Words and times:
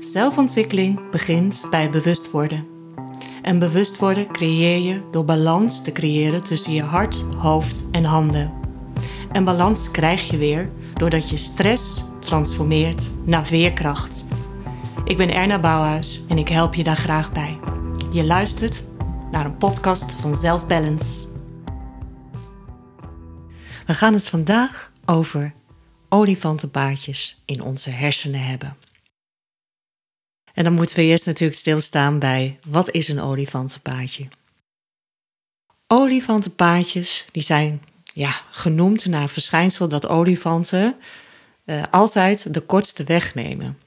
Zelfontwikkeling 0.00 1.10
begint 1.10 1.66
bij 1.70 1.90
bewust 1.90 2.30
worden. 2.30 2.66
En 3.42 3.58
bewust 3.58 3.98
worden 3.98 4.32
creëer 4.32 4.78
je 4.78 5.00
door 5.10 5.24
balans 5.24 5.82
te 5.82 5.92
creëren 5.92 6.44
tussen 6.44 6.72
je 6.72 6.82
hart, 6.82 7.24
hoofd 7.36 7.84
en 7.90 8.04
handen. 8.04 8.52
En 9.32 9.44
balans 9.44 9.90
krijg 9.90 10.30
je 10.30 10.36
weer 10.36 10.70
doordat 10.94 11.30
je 11.30 11.36
stress 11.36 12.04
transformeert 12.18 13.10
naar 13.24 13.46
veerkracht. 13.46 14.24
Ik 15.04 15.16
ben 15.16 15.34
Erna 15.34 15.58
Bouwhuis 15.60 16.22
en 16.28 16.38
ik 16.38 16.48
help 16.48 16.74
je 16.74 16.84
daar 16.84 16.96
graag 16.96 17.32
bij. 17.32 17.58
Je 18.12 18.24
luistert 18.24 18.82
naar 19.30 19.44
een 19.44 19.56
podcast 19.56 20.12
van 20.12 20.34
Self 20.34 20.66
Balance. 20.66 21.26
We 23.86 23.94
gaan 23.94 24.12
het 24.12 24.28
vandaag 24.28 24.92
over 25.04 25.54
olifantenpaardjes 26.08 27.42
in 27.44 27.62
onze 27.62 27.90
hersenen 27.90 28.44
hebben. 28.44 28.76
En 30.58 30.64
dan 30.64 30.72
moeten 30.72 30.96
we 30.96 31.02
eerst 31.02 31.26
natuurlijk 31.26 31.58
stilstaan 31.58 32.18
bij 32.18 32.58
wat 32.68 32.90
is 32.90 33.08
een 33.08 33.20
olifantenpaadje? 33.20 34.28
Olifantenpaadjes 35.86 37.26
die 37.32 37.42
zijn 37.42 37.82
ja, 38.12 38.40
genoemd 38.50 39.06
naar 39.06 39.22
een 39.22 39.28
verschijnsel 39.28 39.88
dat 39.88 40.06
olifanten 40.06 40.96
uh, 41.64 41.82
altijd 41.90 42.54
de 42.54 42.60
kortste 42.60 43.04
weg 43.04 43.34
nemen. 43.34 43.78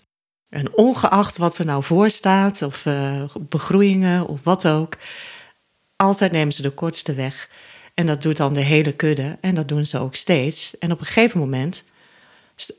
En 0.49 0.77
ongeacht 0.77 1.38
wat 1.38 1.57
er 1.57 1.66
nou 1.66 1.84
voor 1.84 2.09
staat, 2.09 2.61
of 2.61 2.85
uh, 2.85 3.23
begroeiingen 3.39 4.27
of 4.27 4.44
wat 4.44 4.67
ook, 4.67 4.97
altijd 5.95 6.31
nemen 6.31 6.53
ze 6.53 6.61
de 6.61 6.69
kortste 6.69 7.13
weg. 7.13 7.49
En 7.94 8.05
dat 8.05 8.22
doet 8.22 8.38
dan 8.38 8.53
de 8.53 8.63
hele 8.63 8.94
kudde 8.94 9.38
en 9.41 9.55
dat 9.55 9.67
doen 9.67 9.85
ze 9.85 9.99
ook 9.99 10.16
steeds. 10.16 10.77
En 10.77 10.91
op 10.91 10.99
een 10.99 11.05
gegeven 11.05 11.39
moment 11.39 11.83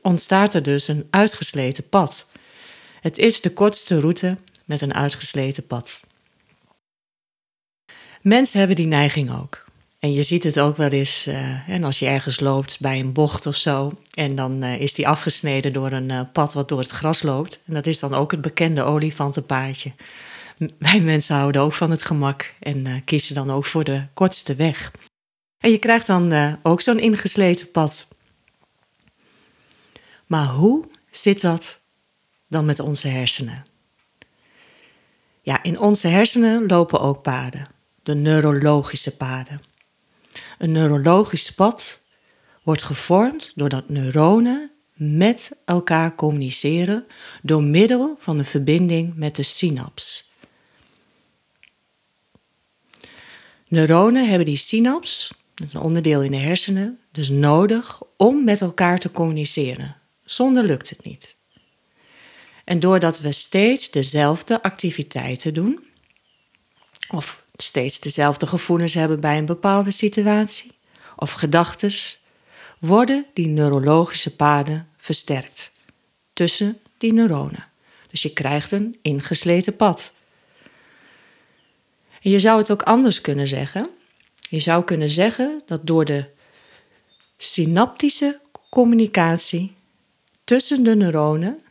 ontstaat 0.01 0.53
er 0.53 0.63
dus 0.63 0.87
een 0.87 1.07
uitgesleten 1.09 1.89
pad. 1.89 2.31
Het 3.03 3.17
is 3.17 3.41
de 3.41 3.53
kortste 3.53 3.99
route 3.99 4.37
met 4.65 4.81
een 4.81 4.93
uitgesleten 4.93 5.67
pad. 5.67 5.99
Mensen 8.21 8.57
hebben 8.57 8.75
die 8.75 8.85
neiging 8.85 9.31
ook. 9.41 9.63
En 9.99 10.13
je 10.13 10.23
ziet 10.23 10.43
het 10.43 10.59
ook 10.59 10.77
wel 10.77 10.89
eens 10.89 11.27
uh, 11.27 11.69
en 11.69 11.83
als 11.83 11.99
je 11.99 12.05
ergens 12.05 12.39
loopt 12.39 12.79
bij 12.79 12.99
een 12.99 13.13
bocht 13.13 13.45
of 13.45 13.55
zo. 13.55 13.91
En 14.13 14.35
dan 14.35 14.63
uh, 14.63 14.79
is 14.79 14.93
die 14.93 15.07
afgesneden 15.07 15.73
door 15.73 15.91
een 15.91 16.09
uh, 16.09 16.21
pad 16.33 16.53
wat 16.53 16.69
door 16.69 16.79
het 16.79 16.89
gras 16.89 17.21
loopt. 17.21 17.61
En 17.65 17.73
dat 17.73 17.87
is 17.87 17.99
dan 17.99 18.13
ook 18.13 18.31
het 18.31 18.41
bekende 18.41 18.83
olifantenpaadje. 18.83 19.91
Wij 20.77 20.99
mensen 20.99 21.35
houden 21.35 21.61
ook 21.61 21.73
van 21.73 21.91
het 21.91 22.03
gemak 22.03 22.53
en 22.59 23.03
kiezen 23.03 23.35
dan 23.35 23.51
ook 23.51 23.65
voor 23.65 23.83
de 23.83 24.05
kortste 24.13 24.55
weg. 24.55 24.91
En 25.57 25.71
je 25.71 25.77
krijgt 25.77 26.07
dan 26.07 26.57
ook 26.61 26.81
zo'n 26.81 26.99
ingesleten 26.99 27.71
pad. 27.71 28.07
Maar 30.25 30.47
hoe 30.47 30.85
zit 31.11 31.41
dat 31.41 31.81
dan 32.53 32.65
met 32.65 32.79
onze 32.79 33.07
hersenen? 33.07 33.63
Ja, 35.41 35.63
in 35.63 35.79
onze 35.79 36.07
hersenen 36.07 36.67
lopen 36.67 36.99
ook 37.01 37.21
paden, 37.21 37.67
de 38.03 38.15
neurologische 38.15 39.17
paden. 39.17 39.61
Een 40.57 40.71
neurologisch 40.71 41.53
pad 41.53 42.01
wordt 42.63 42.81
gevormd 42.81 43.51
doordat 43.55 43.89
neuronen 43.89 44.71
met 44.93 45.51
elkaar 45.65 46.15
communiceren 46.15 47.05
door 47.41 47.63
middel 47.63 48.15
van 48.19 48.37
een 48.37 48.45
verbinding 48.45 49.15
met 49.15 49.35
de 49.35 49.43
synaps. 49.43 50.31
Neuronen 53.67 54.27
hebben 54.27 54.45
die 54.45 54.57
synaps, 54.57 55.33
een 55.55 55.81
onderdeel 55.81 56.21
in 56.21 56.31
de 56.31 56.37
hersenen, 56.37 56.99
dus 57.11 57.29
nodig 57.29 58.01
om 58.17 58.43
met 58.43 58.61
elkaar 58.61 58.99
te 58.99 59.11
communiceren. 59.11 59.95
Zonder 60.23 60.63
lukt 60.63 60.89
het 60.89 61.03
niet. 61.03 61.41
En 62.63 62.79
doordat 62.79 63.19
we 63.19 63.31
steeds 63.31 63.91
dezelfde 63.91 64.63
activiteiten 64.63 65.53
doen, 65.53 65.85
of 67.09 67.43
steeds 67.55 67.99
dezelfde 67.99 68.47
gevoelens 68.47 68.93
hebben 68.93 69.21
bij 69.21 69.37
een 69.37 69.45
bepaalde 69.45 69.91
situatie, 69.91 70.71
of 71.15 71.31
gedachten, 71.31 71.91
worden 72.79 73.25
die 73.33 73.47
neurologische 73.47 74.35
paden 74.35 74.87
versterkt 74.97 75.71
tussen 76.33 76.79
die 76.97 77.13
neuronen. 77.13 77.71
Dus 78.09 78.21
je 78.21 78.33
krijgt 78.33 78.71
een 78.71 78.97
ingesleten 79.01 79.75
pad. 79.75 80.13
En 82.21 82.31
je 82.31 82.39
zou 82.39 82.59
het 82.59 82.71
ook 82.71 82.83
anders 82.83 83.21
kunnen 83.21 83.47
zeggen. 83.47 83.89
Je 84.49 84.59
zou 84.59 84.83
kunnen 84.83 85.09
zeggen 85.09 85.61
dat 85.65 85.87
door 85.87 86.05
de 86.05 86.25
synaptische 87.37 88.39
communicatie 88.69 89.73
tussen 90.43 90.83
de 90.83 90.95
neuronen, 90.95 91.61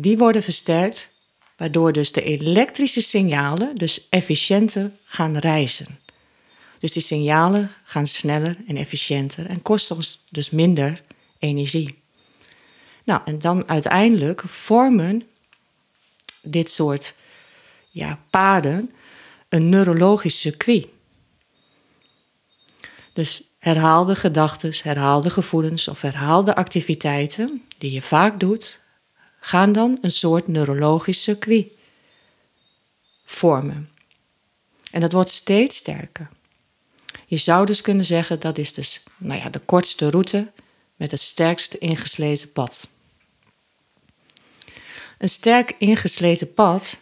die 0.00 0.18
worden 0.18 0.42
versterkt, 0.42 1.12
waardoor 1.56 1.92
dus 1.92 2.12
de 2.12 2.22
elektrische 2.22 3.02
signalen 3.02 3.74
dus 3.74 4.08
efficiënter 4.08 4.90
gaan 5.04 5.36
reizen. 5.36 5.98
Dus 6.78 6.92
die 6.92 7.02
signalen 7.02 7.70
gaan 7.84 8.06
sneller 8.06 8.56
en 8.66 8.76
efficiënter 8.76 9.46
en 9.46 9.62
kosten 9.62 9.96
ons 9.96 10.24
dus 10.30 10.50
minder 10.50 11.02
energie. 11.38 11.98
Nou, 13.04 13.20
en 13.24 13.38
dan 13.38 13.68
uiteindelijk 13.68 14.40
vormen 14.40 15.22
dit 16.42 16.70
soort 16.70 17.14
ja, 17.90 18.18
paden 18.30 18.92
een 19.48 19.68
neurologisch 19.68 20.40
circuit. 20.40 20.86
Dus 23.12 23.42
herhaalde 23.58 24.14
gedachten, 24.14 24.72
herhaalde 24.82 25.30
gevoelens 25.30 25.88
of 25.88 26.00
herhaalde 26.00 26.54
activiteiten 26.54 27.62
die 27.78 27.92
je 27.92 28.02
vaak 28.02 28.40
doet, 28.40 28.78
gaan 29.40 29.72
dan 29.72 29.98
een 30.00 30.10
soort 30.10 30.48
neurologisch 30.48 31.22
circuit 31.22 31.66
vormen. 33.24 33.88
En 34.90 35.00
dat 35.00 35.12
wordt 35.12 35.30
steeds 35.30 35.76
sterker. 35.76 36.28
Je 37.26 37.36
zou 37.36 37.66
dus 37.66 37.80
kunnen 37.80 38.04
zeggen 38.04 38.40
dat 38.40 38.58
is 38.58 38.74
dus, 38.74 39.02
nou 39.16 39.40
ja, 39.40 39.50
de 39.50 39.58
kortste 39.58 40.10
route 40.10 40.52
met 40.96 41.10
het 41.10 41.20
sterkste 41.20 41.78
ingesleten 41.78 42.52
pad. 42.52 42.88
Een 45.18 45.28
sterk 45.28 45.74
ingesleten 45.78 46.54
pad, 46.54 47.00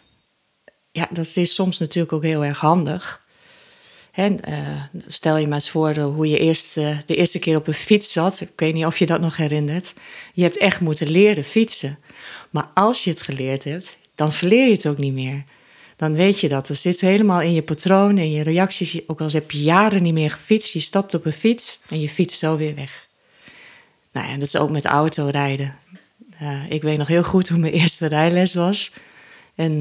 ja, 0.91 1.07
dat 1.11 1.35
is 1.35 1.53
soms 1.53 1.77
natuurlijk 1.77 2.13
ook 2.13 2.23
heel 2.23 2.43
erg 2.43 2.59
handig. 2.59 3.26
En, 4.17 4.39
uh, 4.49 4.83
stel 5.07 5.37
je 5.37 5.45
maar 5.45 5.53
eens 5.53 5.69
voor 5.69 5.95
hoe 5.95 6.29
je 6.29 6.39
eerst, 6.39 6.77
uh, 6.77 6.97
de 7.05 7.15
eerste 7.15 7.39
keer 7.39 7.57
op 7.57 7.67
een 7.67 7.73
fiets 7.73 8.11
zat. 8.11 8.41
Ik 8.41 8.51
weet 8.55 8.73
niet 8.73 8.85
of 8.85 8.99
je 8.99 9.05
dat 9.05 9.19
nog 9.19 9.37
herinnert. 9.37 9.93
Je 10.33 10.43
hebt 10.43 10.57
echt 10.57 10.79
moeten 10.79 11.09
leren 11.09 11.43
fietsen. 11.43 11.99
Maar 12.49 12.69
als 12.73 13.03
je 13.03 13.09
het 13.09 13.21
geleerd 13.21 13.63
hebt, 13.63 13.97
dan 14.15 14.33
verleer 14.33 14.65
je 14.65 14.73
het 14.73 14.87
ook 14.87 14.97
niet 14.97 15.13
meer. 15.13 15.43
Dan 15.95 16.13
weet 16.13 16.39
je 16.39 16.47
dat. 16.47 16.69
Er 16.69 16.75
zit 16.75 17.01
helemaal 17.01 17.41
in 17.41 17.53
je 17.53 17.61
patroon 17.61 18.17
en 18.17 18.31
je 18.31 18.43
reacties. 18.43 19.07
Ook 19.07 19.21
al 19.21 19.29
heb 19.31 19.51
je 19.51 19.61
jaren 19.61 20.03
niet 20.03 20.13
meer 20.13 20.31
gefietst, 20.31 20.73
je 20.73 20.79
stapt 20.79 21.13
op 21.13 21.25
een 21.25 21.33
fiets 21.33 21.79
en 21.89 21.99
je 21.99 22.09
fietst 22.09 22.39
zo 22.39 22.57
weer 22.57 22.75
weg. 22.75 23.07
Nou 24.11 24.27
ja, 24.27 24.33
dat 24.33 24.47
is 24.47 24.57
ook 24.57 24.69
met 24.69 24.85
autorijden. 24.85 25.75
Uh, 26.41 26.71
ik 26.71 26.81
weet 26.81 26.97
nog 26.97 27.07
heel 27.07 27.23
goed 27.23 27.49
hoe 27.49 27.59
mijn 27.59 27.73
eerste 27.81 28.07
rijles 28.07 28.53
was. 28.53 28.91
En 29.55 29.77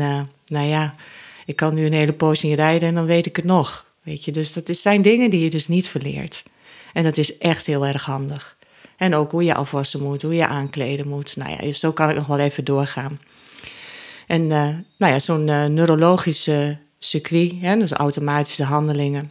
nou 0.46 0.66
ja, 0.66 0.94
ik 1.46 1.56
kan 1.56 1.74
nu 1.74 1.86
een 1.86 1.92
hele 1.92 2.12
poos 2.12 2.42
niet 2.42 2.54
rijden 2.54 2.88
en 2.88 2.94
dan 2.94 3.06
weet 3.06 3.26
ik 3.26 3.36
het 3.36 3.44
nog. 3.44 3.85
Weet 4.06 4.24
je, 4.24 4.32
dus 4.32 4.52
dat 4.52 4.76
zijn 4.76 5.02
dingen 5.02 5.30
die 5.30 5.40
je 5.40 5.50
dus 5.50 5.68
niet 5.68 5.88
verleert. 5.88 6.42
En 6.92 7.04
dat 7.04 7.16
is 7.16 7.38
echt 7.38 7.66
heel 7.66 7.86
erg 7.86 8.04
handig. 8.04 8.56
En 8.96 9.14
ook 9.14 9.30
hoe 9.30 9.44
je 9.44 9.54
afwassen 9.54 10.02
moet, 10.02 10.22
hoe 10.22 10.34
je 10.34 10.46
aankleden 10.46 11.08
moet. 11.08 11.36
Nou 11.36 11.50
ja, 11.50 11.72
zo 11.72 11.92
kan 11.92 12.10
ik 12.10 12.16
nog 12.16 12.26
wel 12.26 12.38
even 12.38 12.64
doorgaan. 12.64 13.20
En 14.26 14.42
uh, 14.42 14.48
nou 14.98 15.12
ja, 15.12 15.18
zo'n 15.18 15.48
uh, 15.48 15.64
neurologische 15.64 16.78
circuit, 16.98 17.52
hè, 17.60 17.78
dus 17.78 17.92
automatische 17.92 18.64
handelingen, 18.64 19.30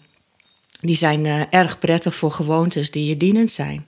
die 0.82 0.96
zijn 0.96 1.26
uh, 1.26 1.54
erg 1.54 1.80
prettig 1.80 2.16
voor 2.16 2.32
gewoontes 2.32 2.92
die 2.92 3.10
je 3.10 3.18
dienend 3.18 3.52
zijn. 3.52 3.86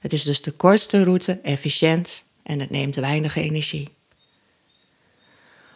Het 0.00 0.12
is 0.12 0.22
dus 0.22 0.42
de 0.42 0.50
kortste 0.50 1.04
route, 1.04 1.40
efficiënt 1.42 2.24
en 2.42 2.60
het 2.60 2.70
neemt 2.70 2.96
weinig 2.96 3.36
energie. 3.36 3.88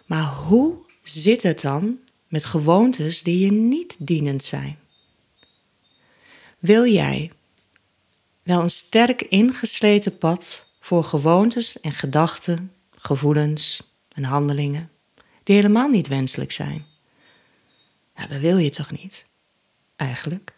Maar 0.06 0.24
hoe 0.24 0.74
zit 1.02 1.42
het 1.42 1.60
dan 1.60 1.98
met 2.32 2.44
gewoontes 2.44 3.22
die 3.22 3.38
je 3.38 3.52
niet 3.52 4.06
dienend 4.06 4.44
zijn. 4.44 4.78
Wil 6.58 6.86
jij 6.86 7.30
wel 8.42 8.62
een 8.62 8.70
sterk 8.70 9.22
ingesleten 9.22 10.18
pad 10.18 10.66
voor 10.80 11.04
gewoontes 11.04 11.80
en 11.80 11.92
gedachten, 11.92 12.72
gevoelens 12.90 13.92
en 14.08 14.24
handelingen 14.24 14.90
die 15.42 15.56
helemaal 15.56 15.88
niet 15.88 16.08
wenselijk 16.08 16.52
zijn? 16.52 16.86
Ja, 18.16 18.26
dat 18.26 18.40
wil 18.40 18.56
je 18.56 18.70
toch 18.70 18.90
niet, 18.90 19.24
eigenlijk? 19.96 20.52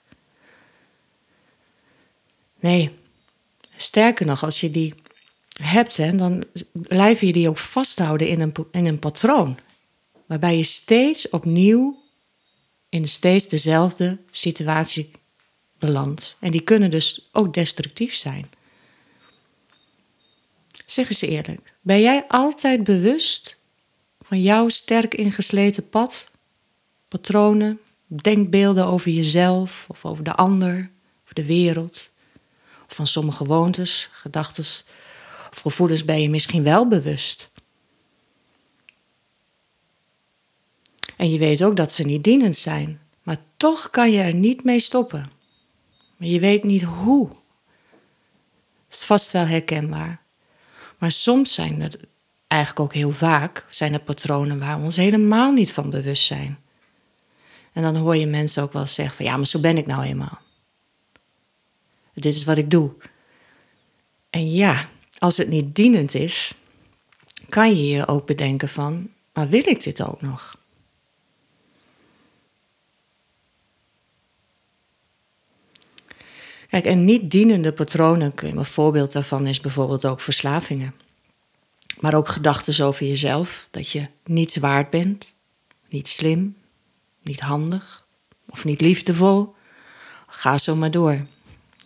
Nee, 2.60 2.90
sterker 3.76 4.26
nog, 4.26 4.44
als 4.44 4.60
je 4.60 4.70
die 4.70 4.94
hebt, 5.62 5.96
hè, 5.96 6.16
dan 6.16 6.44
blijf 6.72 7.20
je 7.20 7.32
die 7.32 7.48
ook 7.48 7.58
vasthouden 7.58 8.28
in 8.28 8.40
een, 8.40 8.52
in 8.70 8.86
een 8.86 8.98
patroon 8.98 9.58
waarbij 10.26 10.56
je 10.56 10.62
steeds 10.62 11.28
opnieuw 11.28 12.02
in 12.88 13.08
steeds 13.08 13.48
dezelfde 13.48 14.18
situatie 14.30 15.10
belandt. 15.78 16.36
En 16.40 16.50
die 16.50 16.60
kunnen 16.60 16.90
dus 16.90 17.28
ook 17.32 17.54
destructief 17.54 18.14
zijn. 18.14 18.46
Zeg 20.86 21.08
eens 21.08 21.20
eerlijk, 21.20 21.72
ben 21.80 22.00
jij 22.00 22.24
altijd 22.28 22.84
bewust 22.84 23.58
van 24.20 24.42
jouw 24.42 24.68
sterk 24.68 25.14
ingesleten 25.14 25.88
pad, 25.88 26.26
patronen, 27.08 27.80
denkbeelden 28.06 28.86
over 28.86 29.10
jezelf 29.10 29.84
of 29.88 30.04
over 30.04 30.24
de 30.24 30.34
ander, 30.34 30.90
over 31.22 31.34
de 31.34 31.44
wereld, 31.44 32.10
of 32.88 32.94
van 32.94 33.06
sommige 33.06 33.36
gewoontes, 33.36 34.08
gedachten 34.12 34.64
of 35.50 35.58
gevoelens 35.60 36.04
ben 36.04 36.20
je 36.20 36.30
misschien 36.30 36.62
wel 36.62 36.88
bewust. 36.88 37.50
En 41.16 41.31
je 41.31 41.38
weet 41.38 41.64
ook 41.64 41.76
dat 41.76 41.93
ze 41.93 42.02
niet 42.02 42.25
dienend 42.25 42.56
zijn, 42.56 43.00
maar 43.22 43.38
toch 43.56 43.90
kan 43.90 44.11
je 44.11 44.20
er 44.20 44.34
niet 44.34 44.64
mee 44.64 44.81
stoppen. 44.81 45.31
Maar 46.16 46.28
je 46.28 46.40
weet 46.40 46.64
niet 46.64 46.82
hoe. 46.82 47.28
Dat 47.28 48.99
is 48.99 49.05
vast 49.05 49.31
wel 49.31 49.46
herkenbaar. 49.46 50.20
Maar 50.99 51.12
soms 51.12 51.55
zijn 51.55 51.81
het, 51.81 51.99
eigenlijk 52.46 52.81
ook 52.81 52.94
heel 52.94 53.11
vaak, 53.11 53.66
zijn 53.70 53.93
er 53.93 54.00
patronen 54.00 54.58
waar 54.58 54.78
we 54.78 54.84
ons 54.84 54.96
helemaal 54.96 55.52
niet 55.52 55.72
van 55.72 55.90
bewust 55.90 56.26
zijn. 56.26 56.58
En 57.72 57.82
dan 57.82 57.96
hoor 57.96 58.17
je 58.17 58.26
mensen 58.26 58.62
ook 58.62 58.72
wel 58.72 58.87
zeggen 58.87 59.17
van 59.17 59.25
ja, 59.25 59.37
maar 59.37 59.46
zo 59.46 59.60
ben 59.60 59.76
ik 59.76 59.87
nou 59.87 60.02
eenmaal. 60.05 60.38
Dit 62.14 62.34
is 62.34 62.44
wat 62.44 62.58
ik 62.58 62.70
doe. 62.70 62.90
En 64.31 64.50
ja, 64.50 64.88
als 65.19 65.37
het 65.37 65.49
niet 65.49 65.75
dienend 65.75 66.14
is, 66.14 66.55
kan 67.49 67.69
je 67.69 67.87
je 67.87 68.06
ook 68.06 68.26
bedenken 68.26 68.69
van, 68.69 69.10
maar 69.32 69.49
wil 69.49 69.69
ik 69.69 69.82
dit 69.82 70.02
ook 70.02 70.22
nog? 70.22 70.56
Kijk, 76.74 76.86
en 76.86 77.04
niet 77.04 77.30
dienende 77.30 77.72
patronen, 77.72 78.32
een 78.36 78.64
voorbeeld 78.64 79.12
daarvan 79.12 79.46
is 79.46 79.60
bijvoorbeeld 79.60 80.04
ook 80.04 80.20
verslavingen. 80.20 80.94
Maar 82.00 82.14
ook 82.14 82.28
gedachten 82.28 82.86
over 82.86 83.06
jezelf, 83.06 83.68
dat 83.70 83.90
je 83.90 84.06
niet 84.24 84.58
waard 84.58 84.90
bent, 84.90 85.34
niet 85.88 86.08
slim, 86.08 86.56
niet 87.22 87.40
handig 87.40 88.06
of 88.48 88.64
niet 88.64 88.80
liefdevol. 88.80 89.54
Ga 90.26 90.58
zo 90.58 90.76
maar 90.76 90.90
door. 90.90 91.26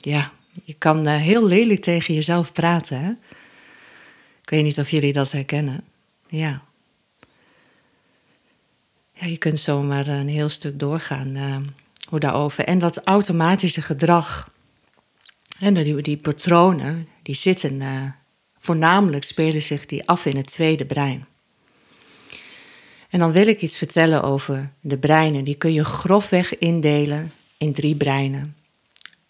Ja, 0.00 0.32
je 0.64 0.74
kan 0.74 1.08
uh, 1.08 1.16
heel 1.16 1.46
lelijk 1.46 1.82
tegen 1.82 2.14
jezelf 2.14 2.52
praten. 2.52 3.00
Hè? 3.00 3.10
Ik 4.42 4.50
weet 4.50 4.64
niet 4.64 4.78
of 4.78 4.90
jullie 4.90 5.12
dat 5.12 5.32
herkennen. 5.32 5.84
Ja. 6.28 6.62
Ja, 9.12 9.26
je 9.26 9.38
kunt 9.38 9.60
zomaar 9.60 10.06
een 10.06 10.28
heel 10.28 10.48
stuk 10.48 10.78
doorgaan 10.78 11.36
uh, 11.36 11.56
hoe 12.08 12.20
daarover. 12.20 12.64
En 12.64 12.78
dat 12.78 13.04
automatische 13.04 13.82
gedrag. 13.82 14.56
En 15.58 15.74
die, 15.74 16.02
die 16.02 16.16
patronen, 16.16 17.08
die 17.22 17.34
zitten 17.34 17.80
uh, 17.80 18.02
voornamelijk 18.58 19.24
spelen 19.24 19.62
zich 19.62 19.86
die 19.86 20.08
af 20.08 20.26
in 20.26 20.36
het 20.36 20.46
tweede 20.46 20.86
brein. 20.86 21.26
En 23.10 23.18
dan 23.18 23.32
wil 23.32 23.46
ik 23.46 23.62
iets 23.62 23.78
vertellen 23.78 24.22
over 24.22 24.70
de 24.80 24.98
breinen. 24.98 25.44
Die 25.44 25.54
kun 25.54 25.72
je 25.72 25.84
grofweg 25.84 26.58
indelen 26.58 27.32
in 27.56 27.72
drie 27.72 27.96
breinen. 27.96 28.56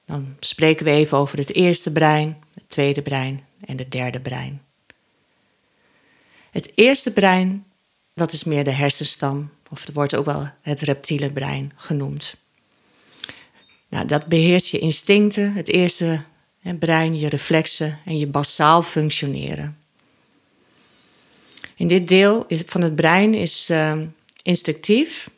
Dan 0.05 0.37
spreken 0.41 0.85
we 0.85 0.91
even 0.91 1.19
over 1.19 1.39
het 1.39 1.55
eerste 1.55 1.93
brein, 1.93 2.39
het 2.55 2.69
tweede 2.69 3.03
brein 3.03 3.41
en 3.67 3.79
het 3.79 3.91
derde 3.91 4.21
brein. 4.21 4.63
Het 6.51 6.73
eerste 6.75 7.13
brein, 7.13 7.65
dat 8.15 8.33
is 8.33 8.45
meer 8.45 8.65
de 8.65 8.71
hersenstam, 8.71 9.51
of 9.71 9.85
het 9.85 9.95
wordt 9.95 10.15
ook 10.15 10.25
wel 10.25 10.51
het 10.63 10.81
reptiele 10.81 11.33
brein 11.33 11.73
genoemd. 11.77 12.37
Nou, 13.89 14.07
dat 14.07 14.27
beheerst 14.27 14.69
je 14.69 14.79
instincten, 14.79 15.53
het 15.53 15.69
eerste 15.69 16.23
hè, 16.61 16.75
brein, 16.75 17.19
je 17.19 17.29
reflexen 17.29 17.99
en 18.05 18.19
je 18.19 18.27
basaal 18.27 18.83
functioneren. 18.83 19.79
In 21.77 21.89
dit 21.89 22.09
deel 22.09 22.47
van 22.67 22.83
het 22.83 22.97
brein 22.97 23.35
is 23.35 23.71
uh, 23.71 23.99
instinctief, 24.43 25.31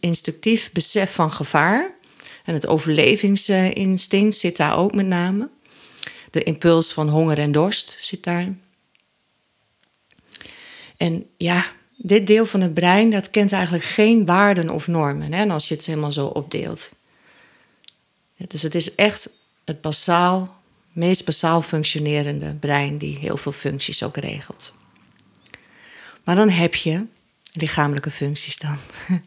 instinctief 0.00 0.72
besef 0.72 1.14
van 1.14 1.32
gevaar. 1.32 1.94
En 2.44 2.54
het 2.54 2.66
overlevingsinstinct 2.66 4.36
zit 4.36 4.56
daar 4.56 4.78
ook 4.78 4.94
met 4.94 5.06
name. 5.06 5.48
De 6.30 6.42
impuls 6.42 6.92
van 6.92 7.08
honger 7.08 7.38
en 7.38 7.52
dorst 7.52 7.96
zit 8.00 8.24
daar. 8.24 8.48
En 10.96 11.26
ja, 11.36 11.72
dit 11.96 12.26
deel 12.26 12.46
van 12.46 12.60
het 12.60 12.74
brein 12.74 13.10
dat 13.10 13.30
kent 13.30 13.52
eigenlijk 13.52 13.84
geen 13.84 14.26
waarden 14.26 14.70
of 14.70 14.88
normen. 14.88 15.32
Hè, 15.32 15.46
als 15.46 15.68
je 15.68 15.74
het 15.74 15.86
helemaal 15.86 16.12
zo 16.12 16.26
opdeelt. 16.26 16.90
Dus 18.48 18.62
het 18.62 18.74
is 18.74 18.94
echt 18.94 19.30
het 19.64 19.80
basaal, 19.80 20.60
meest 20.92 21.24
basaal 21.24 21.62
functionerende 21.62 22.54
brein 22.54 22.98
die 22.98 23.18
heel 23.18 23.36
veel 23.36 23.52
functies 23.52 24.02
ook 24.02 24.16
regelt. 24.16 24.74
Maar 26.24 26.36
dan 26.36 26.48
heb 26.48 26.74
je 26.74 27.04
lichamelijke 27.52 28.10
functies 28.10 28.58
dan. 28.58 28.76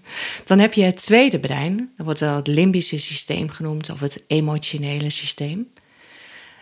Dan 0.45 0.59
heb 0.59 0.73
je 0.73 0.83
het 0.83 0.97
tweede 0.97 1.39
brein, 1.39 1.77
dat 1.97 2.05
wordt 2.05 2.19
wel 2.19 2.35
het 2.35 2.47
limbische 2.47 2.99
systeem 2.99 3.49
genoemd 3.49 3.89
of 3.89 3.99
het 3.99 4.23
emotionele 4.27 5.09
systeem. 5.09 5.71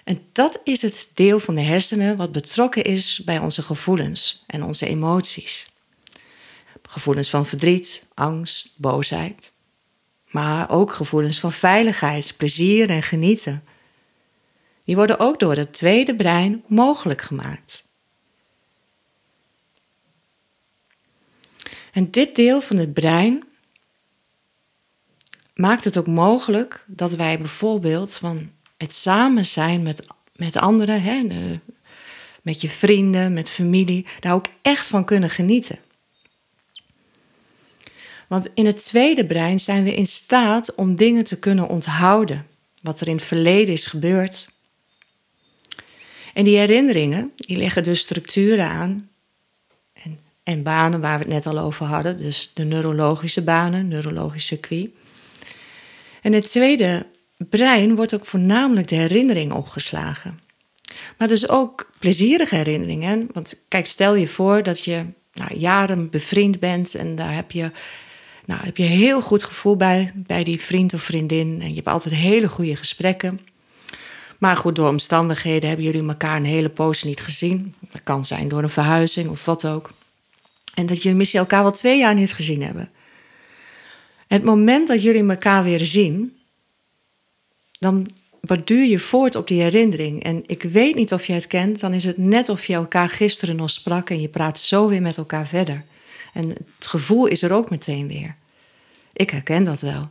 En 0.04 0.22
dat 0.32 0.60
is 0.64 0.82
het 0.82 1.10
deel 1.14 1.40
van 1.40 1.56
de 1.56 1.62
hersenen 1.62 2.18
wat 2.18 2.32
betrokken 2.32 2.84
is 2.84 3.22
bij 3.26 3.40
onze 3.40 3.62
gevoelens 3.62 4.44
en 4.48 4.64
onze 4.64 4.88
emoties. 4.88 5.70
Gevoelens 6.92 7.30
van 7.30 7.46
verdriet, 7.46 8.08
angst, 8.14 8.74
boosheid. 8.78 9.51
Maar 10.32 10.70
ook 10.70 10.94
gevoelens 10.94 11.40
van 11.40 11.52
veiligheid, 11.52 12.34
plezier 12.38 12.90
en 12.90 13.04
genieten. 13.04 13.64
Die 14.84 14.96
worden 14.96 15.20
ook 15.20 15.40
door 15.40 15.56
het 15.56 15.74
tweede 15.74 16.16
brein 16.16 16.64
mogelijk 16.68 17.22
gemaakt. 17.22 17.90
En 21.92 22.12
dit 22.12 22.36
deel 22.36 22.62
van 22.62 22.78
het 22.78 22.94
brein 22.94 23.44
maakt 25.54 25.84
het 25.84 25.98
ook 25.98 26.08
mogelijk 26.08 26.86
dat 26.88 27.14
wij 27.14 27.38
bijvoorbeeld 27.38 28.14
van 28.14 28.50
het 28.78 28.94
samen 28.94 29.46
zijn 29.46 29.84
met, 29.84 30.08
met 30.36 30.58
anderen, 30.58 31.02
hè, 31.02 31.28
met 32.42 32.62
je 32.62 32.70
vrienden, 32.70 33.34
met 33.34 33.50
familie, 33.50 34.06
daar 34.20 34.34
ook 34.34 34.46
echt 34.62 34.88
van 34.88 35.06
kunnen 35.06 35.30
genieten. 35.30 35.80
Want 38.32 38.48
in 38.54 38.66
het 38.66 38.84
tweede 38.84 39.26
brein 39.26 39.60
zijn 39.60 39.84
we 39.84 39.94
in 39.94 40.08
staat 40.08 40.76
om 40.76 40.96
dingen 40.96 41.24
te 41.24 41.40
kunnen 41.40 41.68
onthouden, 41.68 42.46
wat 42.82 43.00
er 43.00 43.08
in 43.08 43.16
het 43.16 43.24
verleden 43.24 43.74
is 43.74 43.86
gebeurd. 43.86 44.48
En 46.34 46.44
die 46.44 46.58
herinneringen, 46.58 47.32
die 47.36 47.58
leggen 47.58 47.84
dus 47.84 48.00
structuren 48.00 48.66
aan 48.66 49.10
en, 49.94 50.20
en 50.44 50.64
banen 50.64 51.02
waar 51.02 51.18
we 51.18 51.24
het 51.24 51.34
net 51.34 51.46
al 51.46 51.60
over 51.60 51.86
hadden, 51.86 52.18
dus 52.18 52.52
de 52.54 52.64
neurologische 52.64 53.44
banen, 53.44 53.88
neurologisch 53.88 54.46
circuit. 54.46 54.90
En 56.22 56.34
het 56.34 56.50
tweede 56.50 57.06
brein 57.38 57.96
wordt 57.96 58.14
ook 58.14 58.26
voornamelijk 58.26 58.88
de 58.88 58.96
herinnering 58.96 59.54
opgeslagen. 59.54 60.40
Maar 61.18 61.28
dus 61.28 61.50
ook 61.50 61.92
plezierige 62.00 62.56
herinneringen. 62.56 63.30
Want 63.34 63.64
kijk, 63.68 63.86
stel 63.86 64.16
je 64.16 64.28
voor 64.28 64.64
dat 64.64 64.84
je 64.84 65.06
nou, 65.34 65.56
jaren 65.58 66.10
bevriend 66.10 66.60
bent 66.60 66.96
en 66.96 67.16
daar 67.16 67.34
heb 67.34 67.52
je, 67.52 67.72
nou, 68.52 68.64
heb 68.66 68.78
je 68.78 68.84
heel 68.84 69.22
goed 69.22 69.44
gevoel 69.44 69.76
bij, 69.76 70.12
bij 70.16 70.44
die 70.44 70.62
vriend 70.62 70.94
of 70.94 71.02
vriendin. 71.02 71.58
En 71.62 71.70
je 71.70 71.76
hebt 71.76 71.88
altijd 71.88 72.16
hele 72.16 72.50
goede 72.50 72.76
gesprekken. 72.76 73.40
Maar 74.38 74.58
goed, 74.58 74.76
door 74.76 74.88
omstandigheden 74.88 75.68
hebben 75.68 75.86
jullie 75.86 76.08
elkaar 76.08 76.36
een 76.36 76.46
hele 76.46 76.70
poos 76.70 77.04
niet 77.04 77.22
gezien. 77.22 77.76
Dat 77.92 78.04
kan 78.04 78.26
zijn 78.26 78.48
door 78.48 78.64
een 78.64 78.70
verhuizing 78.70 79.30
of 79.30 79.46
wat 79.46 79.66
ook. 79.66 79.92
En 80.74 80.86
dat 80.86 81.04
jullie 81.04 81.18
misschien 81.18 81.40
elkaar 81.40 81.64
wel 81.64 81.72
twee 81.72 81.98
jaar 81.98 82.16
niet 82.16 82.34
gezien 82.34 82.64
hebben. 82.64 82.90
Het 84.28 84.44
moment 84.44 84.88
dat 84.88 85.04
jullie 85.04 85.30
elkaar 85.30 85.64
weer 85.64 85.86
zien, 85.86 86.38
dan 87.80 88.08
borduur 88.42 88.86
je 88.86 89.00
voort 89.00 89.36
op 89.36 89.48
die 89.48 89.62
herinnering. 89.62 90.24
En 90.24 90.44
ik 90.46 90.64
weet 90.64 90.96
niet 90.96 91.14
of 91.14 91.26
je 91.26 91.34
het 91.34 91.48
kent, 91.48 91.80
dan 91.80 91.94
is 91.94 92.04
het 92.04 92.18
net 92.18 92.50
of 92.50 92.66
je 92.66 92.74
elkaar 92.74 93.10
gisteren 93.10 93.56
nog 93.56 93.70
sprak 93.70 94.10
en 94.10 94.22
je 94.22 94.30
praat 94.30 94.60
zo 94.60 94.88
weer 94.88 95.02
met 95.02 95.18
elkaar 95.18 95.48
verder. 95.48 95.84
En 96.34 96.50
het 96.50 96.88
gevoel 96.88 97.26
is 97.26 97.42
er 97.42 97.52
ook 97.52 97.70
meteen 97.70 98.08
weer. 98.08 98.40
Ik 99.22 99.30
herken 99.30 99.64
dat 99.64 99.82
wel. 99.82 100.10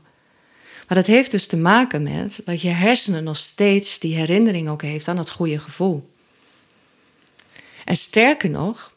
Maar 0.87 0.99
dat 0.99 1.07
heeft 1.07 1.31
dus 1.31 1.47
te 1.47 1.57
maken 1.57 2.03
met 2.03 2.41
dat 2.45 2.61
je 2.61 2.69
hersenen 2.69 3.25
nog 3.25 3.37
steeds 3.37 3.99
die 3.99 4.17
herinnering 4.17 4.69
ook 4.69 4.83
heeft 4.83 5.09
aan 5.09 5.17
dat 5.17 5.31
goede 5.31 5.59
gevoel. 5.59 6.11
En 7.85 7.97
sterker 7.97 8.51
nog, 8.51 8.95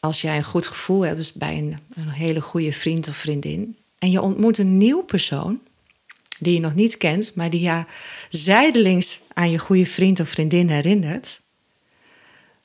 als 0.00 0.20
jij 0.20 0.36
een 0.36 0.44
goed 0.44 0.66
gevoel 0.66 1.00
hebt 1.00 1.16
dus 1.16 1.32
bij 1.32 1.58
een, 1.58 1.78
hele 2.08 2.40
goede 2.40 2.72
vriend 2.72 3.08
of 3.08 3.16
vriendin 3.16 3.76
en 3.98 4.10
je 4.10 4.20
ontmoet 4.20 4.58
een 4.58 4.76
nieuw 4.76 5.02
persoon, 5.02 5.60
die 6.38 6.54
je 6.54 6.60
nog 6.60 6.74
niet 6.74 6.96
kent, 6.96 7.34
maar 7.34 7.50
die 7.50 7.60
je 7.60 7.84
zijdelings 8.30 9.22
aan 9.32 9.50
je 9.50 9.58
goede 9.58 9.86
vriend 9.86 10.20
of 10.20 10.28
vriendin 10.28 10.68
herinnert, 10.68 11.40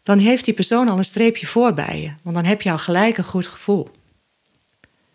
dan 0.04 0.18
heeft 0.18 0.46
die 0.46 0.54
persoon 0.54 0.88
al 0.88 0.98
een 0.98 1.04
streepje 1.04 1.46
voor 1.46 1.74
bij 1.74 2.02
je. 2.02 2.12
Want 2.22 2.36
dan 2.36 2.46
heb 2.46 2.62
je 2.62 2.72
al 2.72 2.78
gelijk 2.78 3.18
een 3.18 3.24
goed 3.24 3.48
gevoel. 3.48 3.90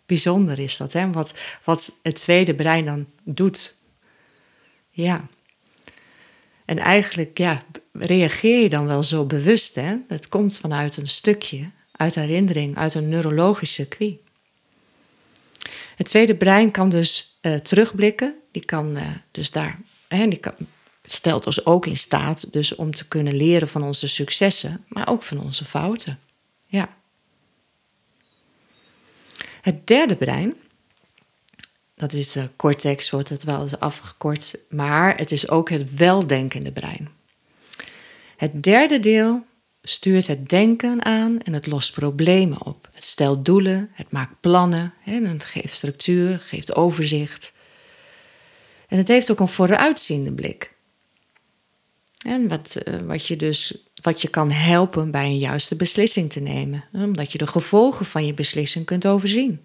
Bijzonder 0.05 0.59
is 0.59 0.77
dat, 0.77 0.93
hè? 0.93 1.11
Wat, 1.11 1.33
wat 1.63 1.99
het 2.03 2.15
tweede 2.15 2.55
brein 2.55 2.85
dan 2.85 3.07
doet. 3.23 3.77
Ja. 4.89 5.25
En 6.65 6.77
eigenlijk 6.77 7.37
ja, 7.37 7.61
reageer 7.91 8.61
je 8.61 8.69
dan 8.69 8.85
wel 8.85 9.03
zo 9.03 9.25
bewust. 9.25 9.75
Hè? 9.75 9.95
Het 10.07 10.29
komt 10.29 10.57
vanuit 10.57 10.97
een 10.97 11.07
stukje, 11.07 11.69
uit 11.91 12.15
herinnering, 12.15 12.77
uit 12.77 12.93
een 12.93 13.09
neurologisch 13.09 13.73
circuit. 13.73 14.17
Het 15.95 16.07
tweede 16.07 16.35
brein 16.35 16.71
kan 16.71 16.89
dus 16.89 17.39
uh, 17.41 17.55
terugblikken. 17.55 18.35
Die 18.51 18.65
kan 18.65 18.97
uh, 18.97 19.01
dus 19.31 19.51
daar, 19.51 19.79
hè, 20.07 20.27
die 20.27 20.39
kan, 20.39 20.53
stelt 21.03 21.45
ons 21.45 21.65
ook 21.65 21.85
in 21.85 21.97
staat 21.97 22.53
dus 22.53 22.75
om 22.75 22.95
te 22.95 23.07
kunnen 23.07 23.35
leren 23.35 23.67
van 23.67 23.83
onze 23.83 24.07
successen, 24.07 24.85
maar 24.87 25.09
ook 25.09 25.23
van 25.23 25.39
onze 25.39 25.65
fouten. 25.65 26.19
Ja. 26.65 26.97
Het 29.63 29.87
derde 29.87 30.15
brein, 30.15 30.53
dat 31.95 32.13
is 32.13 32.37
uh, 32.37 32.43
cortex, 32.55 33.09
wordt 33.09 33.29
het 33.29 33.43
wel 33.43 33.63
eens 33.63 33.79
afgekort, 33.79 34.59
maar 34.69 35.17
het 35.17 35.31
is 35.31 35.49
ook 35.49 35.69
het 35.69 35.95
weldenkende 35.95 36.71
brein. 36.71 37.09
Het 38.37 38.63
derde 38.63 38.99
deel 38.99 39.45
stuurt 39.81 40.27
het 40.27 40.49
denken 40.49 41.05
aan 41.05 41.41
en 41.41 41.53
het 41.53 41.67
lost 41.67 41.93
problemen 41.93 42.65
op. 42.65 42.89
Het 42.93 43.05
stelt 43.05 43.45
doelen, 43.45 43.89
het 43.93 44.11
maakt 44.11 44.39
plannen, 44.39 44.93
en 45.05 45.25
het 45.25 45.45
geeft 45.45 45.73
structuur, 45.73 46.39
geeft 46.39 46.75
overzicht. 46.75 47.53
En 48.87 48.97
het 48.97 49.07
heeft 49.07 49.31
ook 49.31 49.39
een 49.39 49.47
vooruitziende 49.47 50.31
blik. 50.31 50.73
En 52.25 52.47
wat, 52.47 52.75
eh, 52.75 52.99
wat, 52.99 53.27
je 53.27 53.35
dus, 53.35 53.83
wat 54.03 54.21
je 54.21 54.27
kan 54.27 54.51
helpen 54.51 55.11
bij 55.11 55.25
een 55.25 55.37
juiste 55.37 55.75
beslissing 55.75 56.31
te 56.31 56.39
nemen, 56.39 56.83
omdat 56.91 57.31
je 57.31 57.37
de 57.37 57.47
gevolgen 57.47 58.05
van 58.05 58.25
je 58.25 58.33
beslissing 58.33 58.85
kunt 58.85 59.05
overzien 59.05 59.63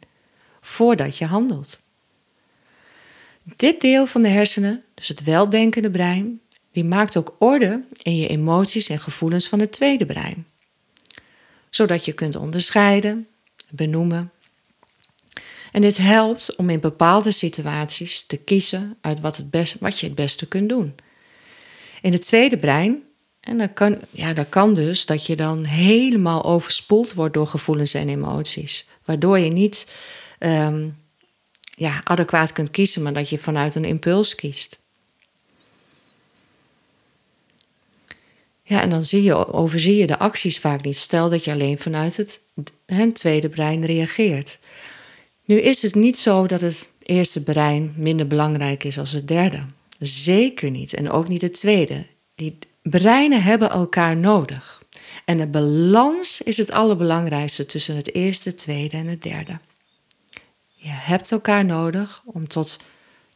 voordat 0.61 1.18
je 1.18 1.26
handelt. 1.26 1.80
Dit 3.57 3.80
deel 3.80 4.07
van 4.07 4.23
de 4.23 4.28
hersenen, 4.28 4.85
dus 4.95 5.09
het 5.09 5.25
weldenkende 5.25 5.90
brein, 5.90 6.40
die 6.73 6.85
maakt 6.85 7.16
ook 7.16 7.37
orde 7.38 7.85
in 8.02 8.16
je 8.16 8.28
emoties 8.28 8.88
en 8.88 9.00
gevoelens 9.00 9.49
van 9.49 9.61
het 9.61 9.73
tweede 9.73 10.07
brein. 10.07 10.47
Zodat 11.71 12.04
je 12.04 12.12
kunt 12.12 12.37
onderscheiden, 12.37 13.26
benoemen. 13.71 14.33
En 15.73 15.80
dit 15.80 15.97
helpt 15.97 16.57
om 16.57 16.71
in 16.71 16.80
bepaalde 16.80 17.30
situaties 17.30 18.26
te 18.26 18.37
kiezen 18.37 18.97
uit 19.00 19.21
wat, 19.21 19.37
het 19.37 19.76
wat 19.80 20.00
je 20.00 20.07
het 20.07 20.14
beste 20.14 20.49
kunt 20.49 20.68
doen. 20.68 20.95
In 22.02 22.12
het 22.12 22.23
tweede 22.23 22.59
brein, 22.59 23.02
en 23.40 23.59
dat 23.59 23.73
kan, 23.73 24.00
ja, 24.11 24.33
dat 24.33 24.49
kan 24.49 24.75
dus 24.75 25.07
dat 25.07 25.26
je 25.26 25.37
dan 25.37 25.64
helemaal 25.64 26.45
overspoeld 26.45 27.14
wordt 27.14 27.35
door 27.35 27.47
gevoelens 27.47 27.95
en 27.95 28.09
emoties. 28.09 28.87
Waardoor 29.04 29.38
je 29.38 29.50
niet 29.50 29.87
um, 30.38 30.97
ja, 31.75 32.00
adequaat 32.04 32.52
kunt 32.52 32.71
kiezen, 32.71 33.02
maar 33.02 33.12
dat 33.12 33.28
je 33.28 33.38
vanuit 33.38 33.75
een 33.75 33.85
impuls 33.85 34.35
kiest. 34.35 34.78
Ja, 38.62 38.83
en 38.83 38.90
dan 38.90 39.04
zie 39.04 39.23
je, 39.23 39.52
overzie 39.52 39.97
je 39.97 40.07
de 40.07 40.18
acties 40.18 40.59
vaak 40.59 40.83
niet. 40.83 40.97
Stel 40.97 41.28
dat 41.28 41.45
je 41.45 41.52
alleen 41.52 41.78
vanuit 41.78 42.16
het, 42.16 42.40
het 42.87 43.14
tweede 43.14 43.49
brein 43.49 43.85
reageert. 43.85 44.59
Nu 45.45 45.61
is 45.61 45.83
het 45.83 45.95
niet 45.95 46.16
zo 46.16 46.47
dat 46.47 46.61
het 46.61 46.88
eerste 47.02 47.42
brein 47.42 47.92
minder 47.97 48.26
belangrijk 48.26 48.85
is 48.85 48.99
als 48.99 49.12
het 49.12 49.28
derde. 49.28 49.61
Zeker 49.99 50.71
niet. 50.71 50.95
En 50.95 51.11
ook 51.11 51.28
niet 51.28 51.42
het 51.42 51.54
tweede. 51.54 52.07
Die 52.35 52.59
breinen 52.88 53.42
hebben 53.42 53.71
elkaar 53.71 54.16
nodig. 54.16 54.83
En 55.25 55.37
de 55.37 55.47
balans 55.47 56.42
is 56.42 56.57
het 56.57 56.71
allerbelangrijkste 56.71 57.66
tussen 57.66 57.97
het 57.97 58.14
eerste, 58.14 58.54
tweede 58.54 58.97
en 58.97 59.07
het 59.07 59.23
derde. 59.23 59.59
Je 60.75 60.90
hebt 60.90 61.33
elkaar 61.33 61.64
nodig 61.64 62.23
om 62.25 62.49
tot 62.49 62.78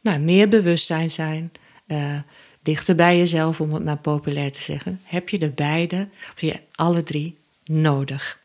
nou, 0.00 0.18
meer 0.18 0.48
bewustzijn 0.48 1.10
zijn, 1.10 1.52
uh, 1.86 2.18
dichter 2.62 2.94
bij 2.94 3.18
jezelf, 3.18 3.60
om 3.60 3.72
het 3.72 3.84
maar 3.84 3.98
populair 3.98 4.52
te 4.52 4.60
zeggen. 4.60 5.00
Heb 5.04 5.28
je 5.28 5.38
de 5.38 5.50
beide, 5.50 6.08
of 6.34 6.40
je 6.40 6.60
alle 6.74 7.02
drie, 7.02 7.36
nodig. 7.64 8.40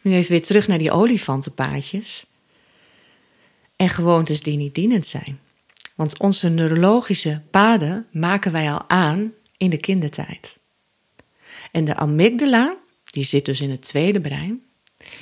Nu 0.00 0.14
even 0.14 0.30
weer 0.30 0.42
terug 0.42 0.68
naar 0.68 0.78
die 0.78 0.92
olifantenpaadjes. 0.92 2.24
En 3.76 3.88
gewoontes 3.88 4.42
die 4.42 4.56
niet 4.56 4.74
dienend 4.74 5.06
zijn. 5.06 5.40
Want 5.94 6.18
onze 6.18 6.48
neurologische 6.48 7.42
paden 7.50 8.06
maken 8.12 8.52
wij 8.52 8.72
al 8.72 8.88
aan 8.88 9.32
in 9.56 9.70
de 9.70 9.76
kindertijd. 9.76 10.58
En 11.72 11.84
de 11.84 11.94
amygdala, 11.94 12.76
die 13.04 13.24
zit 13.24 13.44
dus 13.44 13.60
in 13.60 13.70
het 13.70 13.82
tweede 13.82 14.20
brein, 14.20 14.62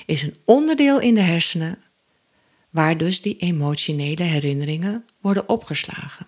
is 0.06 0.22
een 0.22 0.34
onderdeel 0.44 1.00
in 1.00 1.14
de 1.14 1.20
hersenen 1.20 1.78
waar 2.70 2.96
dus 2.96 3.20
die 3.20 3.36
emotionele 3.36 4.22
herinneringen 4.22 5.04
worden 5.20 5.48
opgeslagen. 5.48 6.26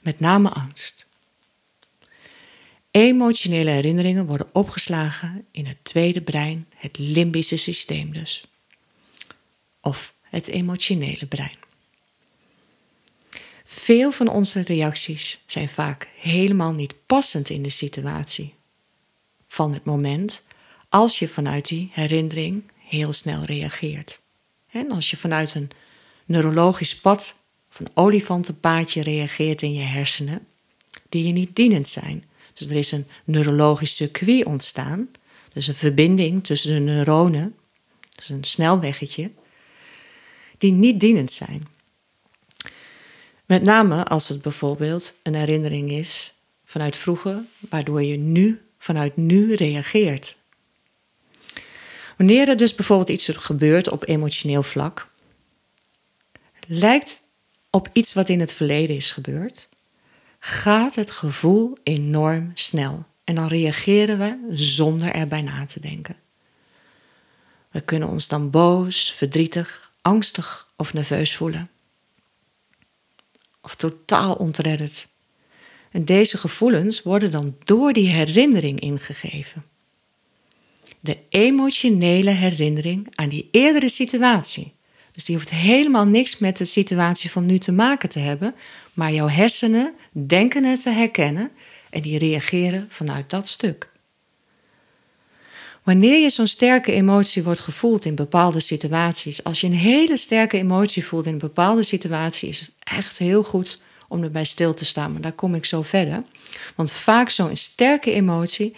Met 0.00 0.20
name 0.20 0.48
angst. 0.48 1.06
Emotionele 2.90 3.70
herinneringen 3.70 4.26
worden 4.26 4.48
opgeslagen 4.52 5.46
in 5.50 5.66
het 5.66 5.84
tweede 5.84 6.22
brein, 6.22 6.66
het 6.76 6.98
limbische 6.98 7.56
systeem 7.56 8.12
dus. 8.12 8.44
Of 9.80 10.14
het 10.22 10.46
emotionele 10.46 11.26
brein. 11.26 11.56
Veel 13.68 14.12
van 14.12 14.28
onze 14.28 14.60
reacties 14.60 15.40
zijn 15.46 15.68
vaak 15.68 16.08
helemaal 16.16 16.72
niet 16.72 16.94
passend 17.06 17.50
in 17.50 17.62
de 17.62 17.70
situatie 17.70 18.54
van 19.46 19.72
het 19.72 19.84
moment 19.84 20.44
als 20.88 21.18
je 21.18 21.28
vanuit 21.28 21.68
die 21.68 21.90
herinnering 21.92 22.62
heel 22.78 23.12
snel 23.12 23.44
reageert. 23.44 24.20
En 24.70 24.90
als 24.90 25.10
je 25.10 25.16
vanuit 25.16 25.54
een 25.54 25.70
neurologisch 26.24 26.96
pad 26.96 27.36
of 27.70 27.80
een 27.80 27.88
olifantenpaadje 27.94 29.02
reageert 29.02 29.62
in 29.62 29.72
je 29.72 29.82
hersenen, 29.84 30.46
die 31.08 31.26
je 31.26 31.32
niet 31.32 31.56
dienend 31.56 31.88
zijn. 31.88 32.24
Dus 32.54 32.68
er 32.68 32.76
is 32.76 32.92
een 32.92 33.06
neurologisch 33.24 33.96
circuit 33.96 34.44
ontstaan, 34.44 35.08
dus 35.52 35.66
een 35.66 35.74
verbinding 35.74 36.44
tussen 36.44 36.74
de 36.74 36.80
neuronen, 36.80 37.54
dus 38.14 38.28
een 38.28 38.44
snelweggetje, 38.44 39.30
die 40.58 40.72
niet 40.72 41.00
dienend 41.00 41.30
zijn. 41.30 41.74
Met 43.46 43.62
name 43.62 44.04
als 44.04 44.28
het 44.28 44.42
bijvoorbeeld 44.42 45.14
een 45.22 45.34
herinnering 45.34 45.90
is 45.90 46.34
vanuit 46.64 46.96
vroeger, 46.96 47.42
waardoor 47.68 48.02
je 48.02 48.16
nu 48.16 48.60
vanuit 48.78 49.16
nu 49.16 49.54
reageert. 49.54 50.36
Wanneer 52.16 52.48
er 52.48 52.56
dus 52.56 52.74
bijvoorbeeld 52.74 53.08
iets 53.08 53.30
gebeurt 53.32 53.90
op 53.90 54.08
emotioneel 54.08 54.62
vlak, 54.62 55.06
lijkt 56.66 57.22
op 57.70 57.88
iets 57.92 58.12
wat 58.12 58.28
in 58.28 58.40
het 58.40 58.52
verleden 58.52 58.96
is 58.96 59.12
gebeurd, 59.12 59.68
gaat 60.38 60.94
het 60.94 61.10
gevoel 61.10 61.78
enorm 61.82 62.50
snel. 62.54 63.04
En 63.24 63.34
dan 63.34 63.46
reageren 63.46 64.18
we 64.18 64.56
zonder 64.56 65.12
erbij 65.12 65.42
na 65.42 65.66
te 65.66 65.80
denken. 65.80 66.16
We 67.70 67.80
kunnen 67.80 68.08
ons 68.08 68.28
dan 68.28 68.50
boos, 68.50 69.12
verdrietig, 69.12 69.92
angstig 70.02 70.68
of 70.76 70.92
nerveus 70.92 71.36
voelen. 71.36 71.70
Of 73.66 73.74
totaal 73.74 74.34
ontredderd. 74.34 75.08
En 75.90 76.04
deze 76.04 76.38
gevoelens 76.38 77.02
worden 77.02 77.30
dan 77.30 77.56
door 77.64 77.92
die 77.92 78.08
herinnering 78.08 78.80
ingegeven 78.80 79.64
de 81.06 81.18
emotionele 81.28 82.30
herinnering 82.30 83.06
aan 83.14 83.28
die 83.28 83.48
eerdere 83.50 83.88
situatie. 83.88 84.72
Dus 85.12 85.24
die 85.24 85.36
hoeft 85.36 85.50
helemaal 85.50 86.06
niks 86.06 86.38
met 86.38 86.56
de 86.56 86.64
situatie 86.64 87.30
van 87.30 87.46
nu 87.46 87.58
te 87.58 87.72
maken 87.72 88.08
te 88.08 88.18
hebben, 88.18 88.54
maar 88.92 89.12
jouw 89.12 89.28
hersenen 89.28 89.94
denken 90.10 90.64
het 90.64 90.82
te 90.82 90.90
herkennen 90.90 91.50
en 91.90 92.02
die 92.02 92.18
reageren 92.18 92.86
vanuit 92.88 93.30
dat 93.30 93.48
stuk. 93.48 93.94
Wanneer 95.86 96.20
je 96.20 96.30
zo'n 96.30 96.46
sterke 96.46 96.92
emotie 96.92 97.42
wordt 97.42 97.60
gevoeld 97.60 98.04
in 98.04 98.14
bepaalde 98.14 98.60
situaties, 98.60 99.44
als 99.44 99.60
je 99.60 99.66
een 99.66 99.72
hele 99.72 100.16
sterke 100.16 100.58
emotie 100.58 101.04
voelt 101.04 101.26
in 101.26 101.32
een 101.32 101.38
bepaalde 101.38 101.82
situatie, 101.82 102.48
is 102.48 102.60
het 102.60 102.72
echt 102.82 103.18
heel 103.18 103.42
goed 103.42 103.80
om 104.08 104.22
erbij 104.22 104.44
stil 104.44 104.74
te 104.74 104.84
staan. 104.84 105.12
Maar 105.12 105.20
daar 105.20 105.32
kom 105.32 105.54
ik 105.54 105.64
zo 105.64 105.82
verder. 105.82 106.22
Want 106.76 106.92
vaak 106.92 107.30
zo'n 107.30 107.56
sterke 107.56 108.12
emotie 108.12 108.74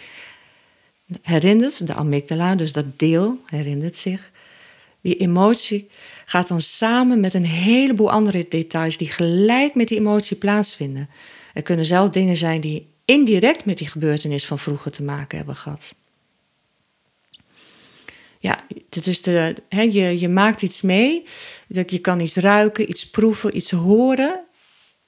herinnert, 1.21 1.87
de 1.87 1.93
amygdala, 1.93 2.55
dus 2.55 2.71
dat 2.71 2.99
deel 2.99 3.39
herinnert 3.45 3.97
zich. 3.97 4.31
Die 5.01 5.17
emotie 5.17 5.89
gaat 6.25 6.47
dan 6.47 6.61
samen 6.61 7.19
met 7.19 7.33
een 7.33 7.45
heleboel 7.45 8.11
andere 8.11 8.45
details 8.49 8.97
die 8.97 9.11
gelijk 9.11 9.75
met 9.75 9.87
die 9.87 9.97
emotie 9.97 10.37
plaatsvinden. 10.37 11.09
Er 11.53 11.61
kunnen 11.61 11.85
zelf 11.85 12.09
dingen 12.09 12.37
zijn 12.37 12.61
die 12.61 12.87
indirect 13.05 13.65
met 13.65 13.77
die 13.77 13.87
gebeurtenis 13.87 14.45
van 14.45 14.59
vroeger 14.59 14.91
te 14.91 15.03
maken 15.03 15.37
hebben 15.37 15.55
gehad 15.55 15.93
ja, 18.39 18.63
dat 18.89 19.05
is 19.05 19.21
de, 19.21 19.55
hè, 19.69 19.81
je, 19.81 20.19
je 20.19 20.29
maakt 20.29 20.61
iets 20.61 20.81
mee. 20.81 21.23
Dat 21.67 21.91
je 21.91 21.99
kan 21.99 22.19
iets 22.19 22.35
ruiken, 22.35 22.89
iets 22.89 23.09
proeven, 23.09 23.55
iets 23.55 23.71
horen. 23.71 24.39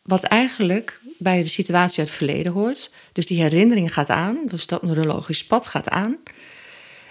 Wat 0.02 0.24
eigenlijk 0.24 1.00
bij 1.18 1.42
de 1.42 1.50
situatie 1.50 2.00
uit 2.00 2.08
het 2.08 2.18
verleden 2.18 2.54
hoort. 2.54 2.92
Dus 3.14 3.26
die 3.26 3.42
herinnering 3.42 3.94
gaat 3.94 4.10
aan. 4.10 4.38
Dus 4.46 4.68
dat 4.68 4.84
neurologisch 4.84 5.46
pad 5.46 5.68
gaat 5.68 5.90
aan. 5.90 6.18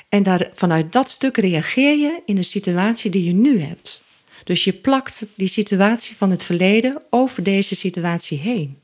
En 0.08 0.22
daar, 0.22 0.50
vanuit 0.54 0.92
dat 0.92 1.10
stuk 1.10 1.36
reageer 1.36 1.96
je 1.96 2.22
in 2.26 2.34
de 2.34 2.42
situatie 2.42 3.10
die 3.10 3.24
je 3.24 3.32
nu 3.32 3.60
hebt. 3.60 4.02
Dus 4.44 4.64
je 4.64 4.72
plakt 4.72 5.26
die 5.34 5.48
situatie 5.48 6.16
van 6.16 6.30
het 6.30 6.44
verleden 6.44 7.02
over 7.10 7.42
deze 7.42 7.76
situatie 7.76 8.38
heen. 8.38 8.78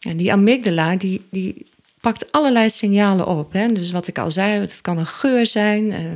En 0.00 0.16
die 0.16 0.32
amygdala, 0.32 0.96
die, 0.96 1.22
die 1.30 1.66
pakt 2.00 2.32
allerlei 2.32 2.70
signalen 2.70 3.26
op. 3.26 3.52
Hè? 3.52 3.72
Dus 3.72 3.90
wat 3.90 4.06
ik 4.06 4.18
al 4.18 4.30
zei, 4.30 4.60
het 4.60 4.80
kan 4.80 4.98
een 4.98 5.06
geur 5.06 5.46
zijn, 5.46 5.84
uh, 5.84 6.12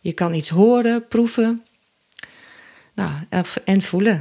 je 0.00 0.12
kan 0.12 0.34
iets 0.34 0.48
horen, 0.48 1.08
proeven 1.08 1.62
nou, 2.94 3.12
en 3.64 3.82
voelen. 3.82 4.20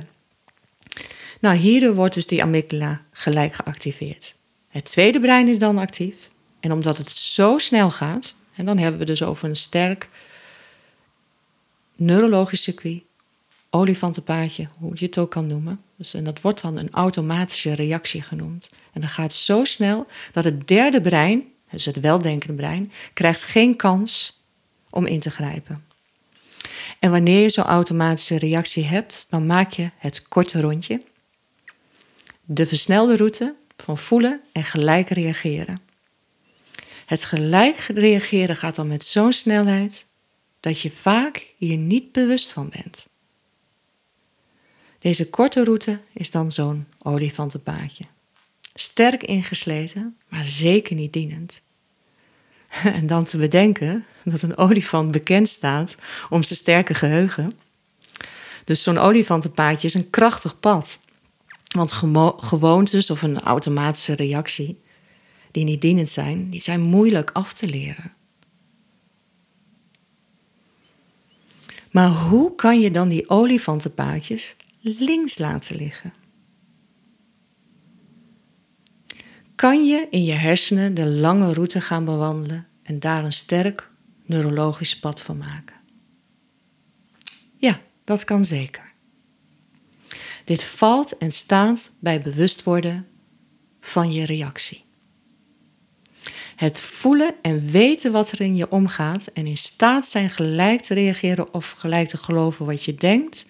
Nou, 1.40 1.56
hierdoor 1.56 1.94
wordt 1.94 2.14
dus 2.14 2.28
die 2.28 2.44
amygdala 2.44 3.02
gelijk 3.12 3.54
geactiveerd. 3.54 4.36
Het 4.68 4.86
tweede 4.86 5.20
brein 5.20 5.48
is 5.48 5.60
dan 5.60 5.78
actief. 5.78 6.30
En 6.60 6.72
omdat 6.72 6.98
het 6.98 7.12
zo 7.12 7.58
snel 7.58 7.92
gaat, 7.92 8.36
en 8.56 8.66
dan 8.66 8.78
hebben 8.78 9.00
we 9.00 9.06
dus 9.06 9.24
over 9.24 9.50
een 9.50 9.56
sterk 9.56 10.10
neurologisch 11.96 12.64
circuit, 12.64 13.04
olifantenpaadje, 13.76 14.68
hoe 14.80 14.92
je 14.96 15.06
het 15.06 15.18
ook 15.18 15.32
kan 15.32 15.48
noemen. 15.48 15.82
Dus, 15.96 16.14
en 16.14 16.24
dat 16.24 16.42
wordt 16.42 16.62
dan 16.62 16.78
een 16.78 16.92
automatische 16.92 17.74
reactie 17.74 18.22
genoemd. 18.22 18.70
En 18.94 19.02
dat 19.02 19.10
gaat 19.10 19.34
zo 19.34 19.64
snel 19.64 20.08
dat 20.32 20.44
het 20.44 20.68
derde 20.68 21.02
brein, 21.02 21.44
dus 21.72 21.86
het 21.86 22.00
weldenkende 22.00 22.56
brein, 22.56 22.92
krijgt 23.14 23.44
geen 23.44 23.76
kans 23.76 24.42
om 24.90 25.06
in 25.06 25.20
te 25.20 25.32
grijpen. 25.32 25.86
En 27.00 27.12
wanneer 27.12 27.42
je 27.42 27.50
zo'n 27.50 27.64
automatische 27.64 28.38
reactie 28.38 28.84
hebt, 28.84 29.26
dan 29.30 29.46
maak 29.46 29.72
je 29.72 29.90
het 29.98 30.28
korte 30.28 30.62
rondje. 30.62 31.02
De 32.46 32.66
versnelde 32.66 33.16
route 33.16 33.56
van 33.78 33.98
voelen 33.98 34.42
en 34.52 34.64
gelijk 34.64 35.10
reageren. 35.10 35.80
Het 37.06 37.24
gelijk 37.24 37.78
reageren 37.78 38.56
gaat 38.56 38.76
dan 38.76 38.88
met 38.88 39.04
zo'n 39.04 39.32
snelheid 39.32 40.06
dat 40.60 40.80
je 40.80 40.92
vaak 40.92 41.54
hier 41.58 41.78
niet 41.78 42.12
bewust 42.12 42.52
van 42.52 42.70
bent. 42.70 43.12
Deze 45.04 45.30
korte 45.30 45.64
route 45.64 46.00
is 46.14 46.32
dan 46.32 46.52
zo'n 46.52 46.86
olifantenpaadje. 47.02 48.04
Sterk 48.74 49.24
ingesleten, 49.24 50.18
maar 50.28 50.44
zeker 50.44 50.96
niet 50.96 51.14
dienend. 51.14 51.62
En 52.84 53.08
dan 53.08 53.24
te 53.24 53.38
bedenken 53.38 54.06
dat 54.24 54.42
een 54.42 54.58
olifant 54.58 55.12
bekend 55.12 55.50
staat 55.50 55.96
om 56.30 56.44
zijn 56.44 56.60
sterke 56.60 56.94
geheugen. 56.94 57.52
Dus 58.64 58.84
zo'n 58.84 58.98
olifantenpaadje 58.98 59.88
is 59.88 59.94
een 59.94 60.10
krachtig 60.10 60.60
pad. 60.60 61.02
Want 61.76 61.92
gewoontes 62.38 63.10
of 63.10 63.22
een 63.22 63.42
automatische 63.42 64.14
reactie 64.14 64.82
die 65.52 65.64
niet 65.64 65.82
dienend 65.82 66.10
zijn, 66.10 66.50
die 66.50 66.62
zijn 66.62 66.82
moeilijk 66.82 67.32
af 67.32 67.54
te 67.54 67.68
leren. 67.68 68.14
Maar 71.92 72.10
hoe 72.10 72.56
kan 72.56 72.80
je 72.80 72.92
dan 72.92 73.08
die 73.08 73.30
olifantenpaadjes 73.30 74.56
links 74.84 75.38
laten 75.38 75.76
liggen? 75.76 76.14
Kan 79.56 79.86
je 79.86 80.08
in 80.10 80.24
je 80.24 80.34
hersenen 80.34 80.94
de 80.94 81.06
lange 81.06 81.54
route 81.54 81.82
gaan 81.82 82.06
bewandelen 82.06 82.68
en 82.84 83.00
daar 83.00 83.24
een 83.24 83.34
sterk 83.34 83.90
neurologisch 84.26 85.00
pad 85.00 85.22
van 85.22 85.38
maken? 85.38 85.76
Ja, 87.58 87.82
dat 88.04 88.24
kan 88.24 88.46
zeker. 88.46 88.92
Dit 90.44 90.64
valt 90.64 91.18
en 91.18 91.32
staat 91.32 91.96
bij 92.00 92.22
bewust 92.22 92.64
worden 92.64 93.08
van 93.80 94.12
je 94.12 94.26
reactie. 94.26 94.84
Het 96.56 96.80
voelen 96.80 97.36
en 97.42 97.72
weten 97.72 98.12
wat 98.12 98.32
er 98.32 98.42
in 98.42 98.56
je 98.56 98.72
omgaat 98.72 99.28
en 99.28 99.48
in 99.48 99.58
staat 99.58 100.08
zijn 100.08 100.30
gelijk 100.30 100.82
te 100.82 100.94
reageren 100.94 101.54
of 101.54 101.72
gelijk 101.72 102.08
te 102.08 102.18
geloven 102.18 102.66
wat 102.66 102.84
je 102.84 102.96
denkt. 102.96 103.46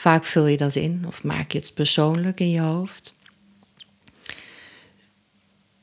Vaak 0.00 0.24
vul 0.24 0.46
je 0.46 0.56
dat 0.56 0.74
in 0.74 1.04
of 1.06 1.24
maak 1.24 1.52
je 1.52 1.58
het 1.58 1.74
persoonlijk 1.74 2.40
in 2.40 2.50
je 2.50 2.60
hoofd. 2.60 3.14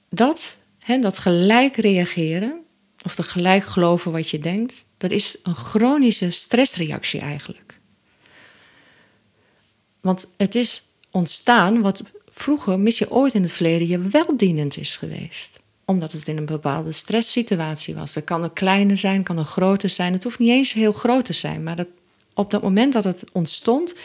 Dat, 0.09 0.57
hè, 0.79 1.00
dat 1.00 1.17
gelijk 1.17 1.75
reageren 1.75 2.62
of 3.03 3.15
de 3.15 3.23
gelijk 3.23 3.63
geloven 3.63 4.12
wat 4.12 4.30
je 4.30 4.39
denkt, 4.39 4.86
dat 4.97 5.12
is 5.12 5.39
een 5.43 5.56
chronische 5.56 6.30
stressreactie 6.30 7.19
eigenlijk. 7.19 7.80
Want 10.01 10.27
het 10.38 10.56
is 10.56 10.84
ontstaan 11.12 11.82
wat 11.82 12.03
vroeger, 12.30 12.80
misschien 12.80 13.10
ooit 13.10 13.34
in 13.34 13.41
het 13.41 13.51
verleden, 13.51 13.88
je 13.88 13.99
wel 13.99 14.38
dienend 14.38 14.77
is 14.77 14.95
geweest. 14.95 15.60
Omdat 15.86 16.12
het 16.12 16.27
in 16.27 16.38
een 16.38 16.45
bepaalde 16.45 16.91
stresssituatie 16.91 17.95
was. 17.95 18.13
Dat 18.13 18.23
kan 18.23 18.43
een 18.43 18.53
kleine 18.53 18.95
zijn, 18.95 19.23
kan 19.23 19.38
een 19.38 19.45
grote 19.45 19.88
zijn. 19.88 20.13
Het 20.13 20.23
hoeft 20.23 20.39
niet 20.39 20.49
eens 20.49 20.73
heel 20.73 20.93
groot 20.93 21.25
te 21.25 21.34
zijn, 21.34 21.63
maar 21.63 21.75
dat, 21.75 21.88
op 22.38 22.52
dat 22.52 22.62
moment 22.62 22.93
dat 22.93 23.04
het 23.04 23.23
ontstond, 23.32 23.95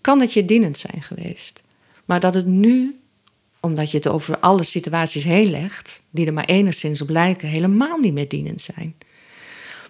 kan 0.00 0.20
het 0.20 0.32
je 0.32 0.44
dienend 0.44 0.78
zijn 0.78 1.02
geweest. 1.02 1.62
Maar 2.04 2.20
dat 2.20 2.34
het 2.34 2.46
nu, 2.46 3.00
omdat 3.60 3.90
je 3.90 3.96
het 3.96 4.08
over 4.08 4.38
alle 4.38 4.62
situaties 4.62 5.24
heen 5.24 5.50
legt, 5.50 6.02
die 6.10 6.26
er 6.26 6.32
maar 6.32 6.44
enigszins 6.44 7.00
op 7.00 7.08
lijken, 7.08 7.48
helemaal 7.48 7.98
niet 7.98 8.12
meer 8.12 8.28
dienend 8.28 8.60
zijn. 8.60 8.94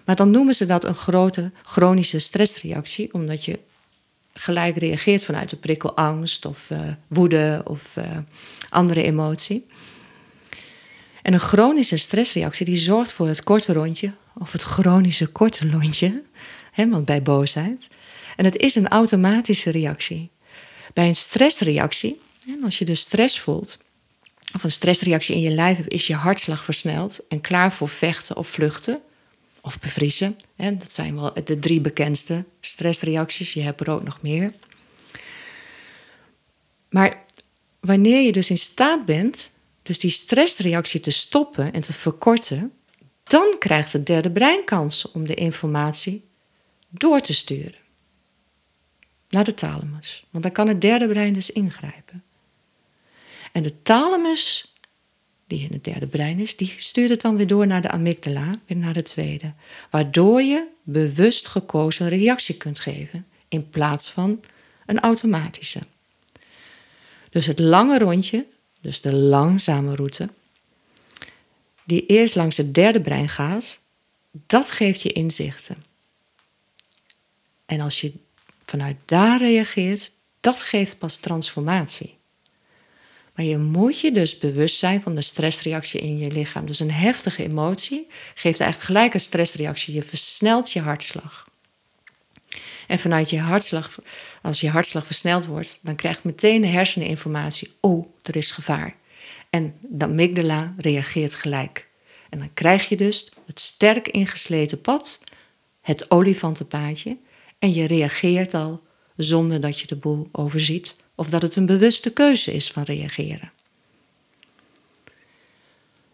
Maar 0.05 0.15
dan 0.15 0.31
noemen 0.31 0.53
ze 0.53 0.65
dat 0.65 0.83
een 0.83 0.95
grote 0.95 1.51
chronische 1.63 2.19
stressreactie, 2.19 3.13
omdat 3.13 3.45
je 3.45 3.59
gelijk 4.33 4.77
reageert 4.77 5.23
vanuit 5.23 5.49
de 5.49 5.55
prikkel 5.55 5.95
angst 5.95 6.45
of 6.45 6.69
uh, 6.69 6.79
woede 7.07 7.61
of 7.65 7.95
uh, 7.97 8.17
andere 8.69 9.03
emotie. 9.03 9.65
En 11.21 11.33
een 11.33 11.39
chronische 11.39 11.97
stressreactie 11.97 12.65
die 12.65 12.77
zorgt 12.77 13.11
voor 13.11 13.27
het 13.27 13.43
korte 13.43 13.73
rondje 13.73 14.13
of 14.37 14.51
het 14.51 14.63
chronische 14.63 15.27
korte 15.27 15.67
lontje, 15.67 16.23
hè, 16.77 16.89
want 16.89 17.05
bij 17.05 17.21
boosheid. 17.21 17.87
En 18.35 18.45
het 18.45 18.57
is 18.57 18.75
een 18.75 18.87
automatische 18.87 19.69
reactie. 19.69 20.29
Bij 20.93 21.07
een 21.07 21.15
stressreactie, 21.15 22.19
en 22.47 22.63
als 22.63 22.77
je 22.77 22.85
dus 22.85 22.99
stress 22.99 23.39
voelt, 23.39 23.77
of 24.53 24.63
een 24.63 24.71
stressreactie 24.71 25.35
in 25.35 25.41
je 25.41 25.49
lijf 25.49 25.77
hebt, 25.77 25.93
is 25.93 26.07
je 26.07 26.15
hartslag 26.15 26.63
versneld 26.63 27.27
en 27.27 27.41
klaar 27.41 27.73
voor 27.73 27.89
vechten 27.89 28.37
of 28.37 28.47
vluchten 28.47 28.99
of 29.61 29.79
bevriezen. 29.79 30.37
Dat 30.55 30.93
zijn 30.93 31.19
wel 31.19 31.33
de 31.43 31.59
drie 31.59 31.81
bekendste 31.81 32.45
stressreacties. 32.59 33.53
Je 33.53 33.61
hebt 33.61 33.81
er 33.81 33.89
ook 33.89 34.03
nog 34.03 34.21
meer. 34.21 34.53
Maar 36.89 37.23
wanneer 37.79 38.21
je 38.21 38.31
dus 38.31 38.49
in 38.49 38.57
staat 38.57 39.05
bent, 39.05 39.51
dus 39.83 39.99
die 39.99 40.09
stressreactie 40.09 40.99
te 40.99 41.11
stoppen 41.11 41.73
en 41.73 41.81
te 41.81 41.93
verkorten, 41.93 42.71
dan 43.23 43.55
krijgt 43.59 43.93
het 43.93 44.05
derde 44.05 44.31
brein 44.31 44.63
kans 44.65 45.11
om 45.11 45.27
de 45.27 45.33
informatie 45.33 46.27
door 46.89 47.19
te 47.19 47.33
sturen 47.33 47.85
naar 49.29 49.43
de 49.43 49.53
thalamus. 49.53 50.25
Want 50.29 50.43
dan 50.43 50.53
kan 50.53 50.67
het 50.67 50.81
derde 50.81 51.07
brein 51.07 51.33
dus 51.33 51.51
ingrijpen. 51.51 52.23
En 53.51 53.63
de 53.63 53.81
thalamus 53.81 54.73
die 55.47 55.63
in 55.63 55.73
het 55.73 55.83
derde 55.83 56.07
brein 56.07 56.39
is, 56.39 56.55
die 56.55 56.73
stuurt 56.77 57.09
het 57.09 57.21
dan 57.21 57.35
weer 57.35 57.47
door 57.47 57.67
naar 57.67 57.81
de 57.81 57.89
amygdala, 57.89 58.59
weer 58.65 58.77
naar 58.77 58.93
de 58.93 59.01
tweede. 59.01 59.53
Waardoor 59.89 60.41
je 60.41 60.67
bewust 60.83 61.47
gekozen 61.47 62.09
reactie 62.09 62.57
kunt 62.57 62.79
geven 62.79 63.25
in 63.47 63.69
plaats 63.69 64.09
van 64.09 64.43
een 64.85 64.99
automatische. 64.99 65.79
Dus 67.29 67.45
het 67.45 67.59
lange 67.59 67.99
rondje, 67.99 68.45
dus 68.81 69.01
de 69.01 69.13
langzame 69.13 69.95
route, 69.95 70.29
die 71.83 72.05
eerst 72.05 72.35
langs 72.35 72.57
het 72.57 72.73
derde 72.73 73.01
brein 73.01 73.29
gaat, 73.29 73.79
dat 74.31 74.69
geeft 74.69 75.01
je 75.01 75.11
inzichten. 75.11 75.85
En 77.67 77.79
als 77.79 78.01
je 78.01 78.13
vanuit 78.65 78.97
daar 79.05 79.39
reageert, 79.39 80.11
dat 80.39 80.61
geeft 80.61 80.97
pas 80.97 81.17
transformatie. 81.17 82.17
Maar 83.35 83.45
je 83.45 83.57
moet 83.57 83.99
je 83.99 84.11
dus 84.11 84.37
bewust 84.37 84.77
zijn 84.77 85.01
van 85.01 85.15
de 85.15 85.21
stressreactie 85.21 85.99
in 85.99 86.17
je 86.17 86.31
lichaam. 86.31 86.65
Dus 86.65 86.79
een 86.79 86.91
heftige 86.91 87.43
emotie 87.43 88.07
geeft 88.33 88.59
eigenlijk 88.59 88.91
gelijk 88.91 89.13
een 89.13 89.19
stressreactie. 89.19 89.93
Je 89.93 90.03
versnelt 90.03 90.71
je 90.71 90.81
hartslag. 90.81 91.47
En 92.87 92.99
vanuit 92.99 93.29
je 93.29 93.39
hartslag, 93.39 93.99
als 94.41 94.61
je 94.61 94.69
hartslag 94.69 95.05
versneld 95.05 95.45
wordt, 95.45 95.79
dan 95.81 95.95
krijgt 95.95 96.23
meteen 96.23 96.61
de 96.61 96.67
hersenen 96.67 97.07
informatie: 97.07 97.71
oh, 97.79 98.07
er 98.23 98.35
is 98.35 98.51
gevaar. 98.51 98.95
En 99.49 99.75
de 99.81 100.05
amygdala 100.05 100.73
reageert 100.77 101.35
gelijk. 101.35 101.89
En 102.29 102.39
dan 102.39 102.53
krijg 102.53 102.89
je 102.89 102.95
dus 102.95 103.31
het 103.45 103.59
sterk 103.59 104.07
ingesleten 104.07 104.81
pad, 104.81 105.19
het 105.81 106.11
olifantenpaadje, 106.11 107.17
en 107.59 107.73
je 107.73 107.87
reageert 107.87 108.53
al 108.53 108.81
zonder 109.15 109.61
dat 109.61 109.79
je 109.79 109.87
de 109.87 109.95
boel 109.95 110.29
overziet 110.31 110.95
of 111.15 111.29
dat 111.29 111.41
het 111.41 111.55
een 111.55 111.65
bewuste 111.65 112.09
keuze 112.09 112.53
is 112.53 112.71
van 112.71 112.83
reageren. 112.83 113.51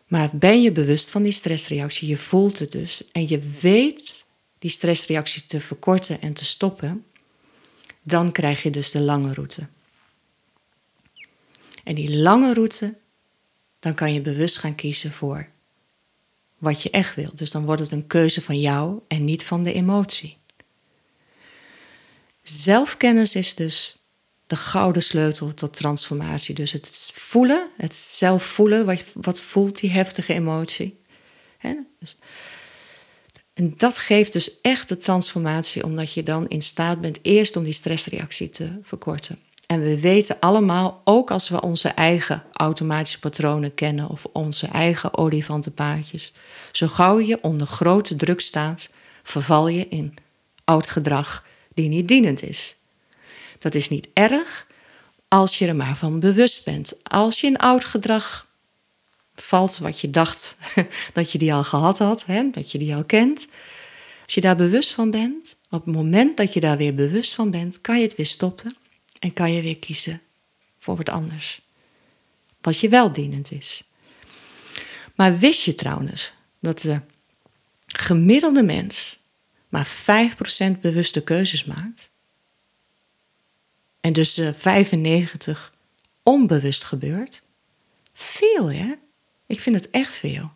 Maar 0.08 0.30
ben 0.34 0.62
je 0.62 0.72
bewust 0.72 1.10
van 1.10 1.24
die 1.24 1.32
stressreactie, 1.32 2.08
je 2.08 2.18
voelt 2.18 2.60
het 2.60 2.72
dus 2.72 3.04
en 3.12 3.28
je 3.28 3.40
weet 3.40 4.26
die 4.60 4.70
stressreactie 4.70 5.46
te 5.46 5.60
verkorten 5.60 6.22
en 6.22 6.34
te 6.34 6.46
stoppen, 6.46 7.06
dan 8.02 8.32
krijg 8.32 8.64
je 8.64 8.70
dus 8.70 8.92
de 8.92 9.00
lange 9.00 9.34
route. 9.34 9.68
En 11.84 11.96
die 11.96 12.18
lange 12.18 12.54
route, 12.54 12.96
dan 13.80 13.94
kan 13.94 14.14
je 14.14 14.22
bewust 14.22 14.58
gaan 14.58 14.76
kiezen 14.76 15.12
voor 15.12 15.48
wat 16.58 16.82
je 16.82 16.90
echt 16.90 17.16
wil. 17.16 17.32
Dus 17.36 17.52
dan 17.52 17.66
wordt 17.66 17.82
het 17.82 17.92
een 17.92 18.08
keuze 18.08 18.42
van 18.42 18.60
jou 18.60 19.00
en 19.08 19.26
niet 19.26 19.46
van 19.46 19.64
de 19.64 19.74
emotie. 19.74 20.38
Zelfkennis 22.44 23.36
is 23.36 23.56
dus 23.56 23.98
de 24.48 24.56
gouden 24.56 25.04
sleutel 25.04 25.54
tot 25.54 25.74
transformatie. 25.74 26.56
Dus 26.56 26.72
het 26.72 27.12
voelen, 27.14 27.70
het 27.78 27.96
zelf 27.96 28.44
voelen, 28.44 28.86
wat, 28.86 29.04
wat 29.14 29.42
voelt 29.42 29.80
die 29.80 29.92
heftige 29.92 30.34
emotie. 30.34 31.02
Dus, 32.00 32.18
en 33.54 33.74
dat 33.78 33.98
geeft 33.98 34.34
dus 34.34 34.62
echt 34.62 34.90
de 34.90 34.98
transformatie, 34.98 35.84
omdat 35.84 36.14
je 36.14 36.24
dan 36.24 36.48
in 36.48 36.62
staat 36.62 37.02
bent 37.02 37.20
eerst 37.22 37.56
om 37.56 37.64
die 37.64 37.74
stressreactie 37.74 38.50
te 38.50 38.80
verkorten. 38.82 39.40
En 39.68 39.82
we 39.82 40.00
weten 40.00 40.40
allemaal, 40.40 41.02
ook 41.04 41.32
als 41.32 41.50
we 41.50 41.62
onze 41.62 41.90
eigen 41.90 42.44
automatische 42.52 43.20
patronen 43.20 43.74
kennen 43.74 44.10
of 44.10 44.26
onze 44.34 44.68
eigen 44.68 45.18
olifantenpaadjes, 45.18 46.34
zo 46.72 46.88
gauw 46.88 47.20
je 47.20 47.38
onder 47.42 47.68
grote 47.68 48.16
druk 48.16 48.42
staat, 48.42 48.90
verval 49.24 49.68
je 49.68 49.88
in 49.88 50.14
oud 50.64 50.88
gedrag 50.88 51.46
die 51.74 51.90
niet 51.90 52.08
dienend 52.08 52.44
is. 52.44 52.76
Dat 53.60 53.76
is 53.76 53.90
niet 53.90 54.08
erg 54.14 54.68
als 55.28 55.58
je 55.58 55.68
er 55.68 55.76
maar 55.76 55.98
van 55.98 56.20
bewust 56.20 56.66
bent. 56.66 56.94
Als 57.04 57.42
je 57.42 57.48
in 57.48 57.58
oud 57.58 57.86
gedrag 57.86 58.48
valt 59.36 59.78
wat 59.78 60.00
je 60.00 60.10
dacht 60.10 60.58
dat 61.14 61.32
je 61.32 61.38
die 61.38 61.54
al 61.54 61.64
gehad 61.64 61.98
had, 61.98 62.26
hè, 62.26 62.50
dat 62.52 62.72
je 62.72 62.78
die 62.78 62.96
al 62.96 63.04
kent. 63.04 63.48
Als 64.24 64.34
je 64.34 64.42
daar 64.42 64.56
bewust 64.56 64.92
van 64.92 65.12
bent, 65.12 65.56
op 65.70 65.86
het 65.86 65.96
moment 65.96 66.38
dat 66.38 66.54
je 66.54 66.60
daar 66.60 66.78
weer 66.78 66.96
bewust 66.96 67.34
van 67.34 67.52
bent, 67.52 67.82
kan 67.82 67.98
je 67.98 68.04
het 68.04 68.16
weer 68.16 68.26
stoppen 68.26 68.76
en 69.20 69.34
kan 69.34 69.54
je 69.54 69.62
weer 69.62 69.78
kiezen 69.78 70.22
voor 70.78 70.96
wat 70.96 71.10
anders. 71.10 71.62
Wat 72.62 72.80
je 72.80 72.90
wel 72.90 73.12
dienend 73.12 73.52
is. 73.52 73.84
Maar 75.16 75.38
wist 75.38 75.64
je 75.64 75.76
trouwens 75.76 76.34
dat 76.60 76.80
de 76.80 77.00
gemiddelde 77.88 78.64
mens 78.64 79.18
maar 79.74 79.88
5% 80.76 80.80
bewuste 80.82 81.24
keuzes 81.24 81.66
maakt? 81.66 82.10
En 84.02 84.14
dus 84.14 84.42
95 84.52 85.74
eh, 85.74 85.80
onbewust 86.24 86.84
gebeurt? 86.84 87.42
Veel, 88.14 88.72
hè? 88.72 88.94
Ik 89.46 89.60
vind 89.60 89.76
het 89.76 89.90
echt 89.90 90.18
veel. 90.18 90.52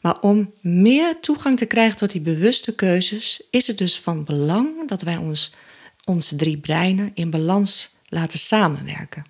Maar 0.00 0.20
om 0.20 0.54
meer 0.60 1.20
toegang 1.20 1.58
te 1.58 1.64
krijgen 1.64 1.96
tot 1.96 2.10
die 2.10 2.20
bewuste 2.20 2.74
keuzes, 2.74 3.42
is 3.50 3.66
het 3.66 3.78
dus 3.78 4.00
van 4.00 4.24
belang 4.24 4.88
dat 4.88 5.02
wij 5.02 5.16
ons, 5.16 5.52
onze 6.04 6.36
drie 6.36 6.58
breinen 6.58 7.10
in 7.14 7.30
balans 7.30 7.94
laten 8.06 8.38
samenwerken. 8.38 9.24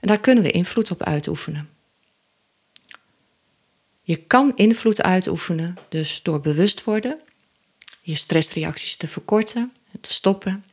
En 0.00 0.08
daar 0.08 0.20
kunnen 0.20 0.44
we 0.44 0.50
invloed 0.50 0.90
op 0.90 1.02
uitoefenen. 1.02 1.68
Je 4.02 4.16
kan 4.16 4.52
invloed 4.54 5.02
uitoefenen 5.02 5.76
dus 5.88 6.22
door 6.22 6.40
bewust 6.40 6.84
worden, 6.84 7.20
je 8.00 8.14
stressreacties 8.14 8.96
te 8.96 9.08
verkorten 9.08 9.72
en 9.92 10.00
te 10.00 10.12
stoppen, 10.12 10.64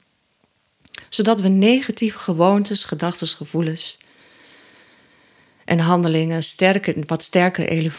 zodat 1.09 1.41
we 1.41 1.47
negatieve 1.47 2.17
gewoontes, 2.17 2.83
gedachten, 2.83 3.27
gevoelens 3.27 3.97
en 5.65 5.79
handelingen 5.79 6.43
sterker, 6.43 7.03
wat 7.05 7.23
sterker 7.23 7.91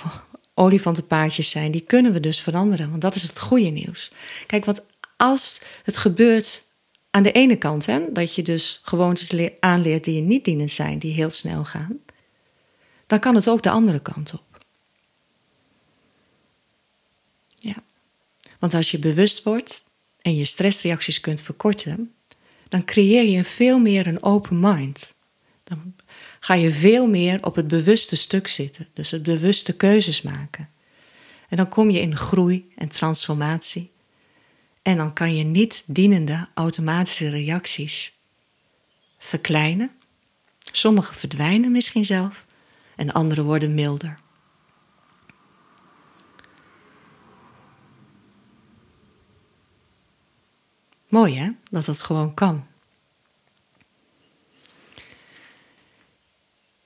olifantenpaardjes 0.54 1.50
zijn, 1.50 1.70
die 1.70 1.80
kunnen 1.80 2.12
we 2.12 2.20
dus 2.20 2.40
veranderen. 2.40 2.90
Want 2.90 3.02
dat 3.02 3.14
is 3.14 3.22
het 3.22 3.38
goede 3.38 3.68
nieuws. 3.68 4.10
Kijk, 4.46 4.64
want 4.64 4.84
als 5.16 5.62
het 5.82 5.96
gebeurt 5.96 6.68
aan 7.10 7.22
de 7.22 7.32
ene 7.32 7.56
kant, 7.56 7.86
hè, 7.86 8.12
dat 8.12 8.34
je 8.34 8.42
dus 8.42 8.80
gewoontes 8.82 9.50
aanleert 9.60 10.04
die 10.04 10.14
je 10.14 10.20
niet 10.20 10.44
dienend 10.44 10.70
zijn, 10.70 10.98
die 10.98 11.12
heel 11.12 11.30
snel 11.30 11.64
gaan, 11.64 11.98
dan 13.06 13.18
kan 13.18 13.34
het 13.34 13.48
ook 13.48 13.62
de 13.62 13.70
andere 13.70 14.00
kant 14.00 14.32
op. 14.32 14.49
Ja. 17.60 17.82
Want 18.58 18.74
als 18.74 18.90
je 18.90 18.98
bewust 18.98 19.42
wordt 19.42 19.84
en 20.20 20.34
je 20.34 20.44
stressreacties 20.44 21.20
kunt 21.20 21.42
verkorten, 21.42 22.14
dan 22.68 22.84
creëer 22.84 23.24
je 23.24 23.44
veel 23.44 23.78
meer 23.78 24.06
een 24.06 24.22
open 24.22 24.60
mind. 24.60 25.14
Dan 25.64 25.94
ga 26.40 26.54
je 26.54 26.70
veel 26.70 27.06
meer 27.06 27.44
op 27.44 27.54
het 27.54 27.68
bewuste 27.68 28.16
stuk 28.16 28.46
zitten, 28.46 28.88
dus 28.92 29.10
het 29.10 29.22
bewuste 29.22 29.76
keuzes 29.76 30.22
maken. 30.22 30.68
En 31.48 31.56
dan 31.56 31.68
kom 31.68 31.90
je 31.90 32.00
in 32.00 32.16
groei 32.16 32.72
en 32.76 32.88
transformatie. 32.88 33.90
En 34.82 34.96
dan 34.96 35.12
kan 35.12 35.36
je 35.36 35.44
niet 35.44 35.84
dienende 35.86 36.48
automatische 36.54 37.28
reacties 37.28 38.18
verkleinen. 39.18 39.90
Sommige 40.72 41.14
verdwijnen 41.14 41.72
misschien 41.72 42.04
zelf 42.04 42.46
en 42.96 43.12
andere 43.12 43.42
worden 43.42 43.74
milder. 43.74 44.18
Mooi 51.10 51.38
hè, 51.38 51.50
dat 51.70 51.84
dat 51.84 52.02
gewoon 52.02 52.34
kan. 52.34 52.66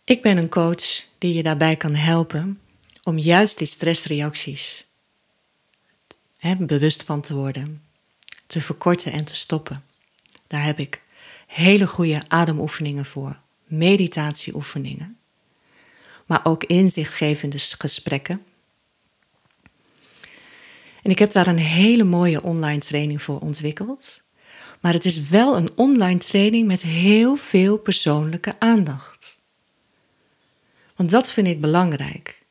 Ik 0.05 0.23
ben 0.23 0.37
een 0.37 0.49
coach 0.49 1.07
die 1.19 1.35
je 1.35 1.43
daarbij 1.43 1.77
kan 1.77 1.95
helpen 1.95 2.61
om 3.03 3.19
juist 3.19 3.59
die 3.59 3.67
stressreacties 3.67 4.87
hè, 6.39 6.57
bewust 6.57 7.03
van 7.03 7.21
te 7.21 7.35
worden, 7.35 7.83
te 8.47 8.61
verkorten 8.61 9.13
en 9.13 9.25
te 9.25 9.35
stoppen. 9.35 9.85
Daar 10.47 10.65
heb 10.65 10.79
ik 10.79 11.03
hele 11.47 11.87
goede 11.87 12.23
ademoefeningen 12.29 13.05
voor, 13.05 13.39
meditatieoefeningen, 13.65 15.19
maar 16.27 16.41
ook 16.45 16.65
inzichtgevende 16.65 17.59
gesprekken. 17.59 18.45
En 21.05 21.11
ik 21.11 21.19
heb 21.19 21.33
daar 21.33 21.47
een 21.47 21.59
hele 21.59 22.05
mooie 22.05 22.43
online 22.43 22.81
training 22.81 23.23
voor 23.23 23.39
ontwikkeld. 23.39 24.23
Maar 24.81 24.93
het 24.93 25.05
is 25.05 25.29
wel 25.29 25.57
een 25.57 25.71
online 25.77 26.19
training 26.19 26.67
met 26.67 26.83
heel 26.83 27.37
veel 27.37 27.77
persoonlijke 27.77 28.55
aandacht. 28.59 29.39
Want 30.97 31.11
dat 31.11 31.31
vind 31.31 31.47
ik 31.47 31.61
belangrijk. 31.61 32.43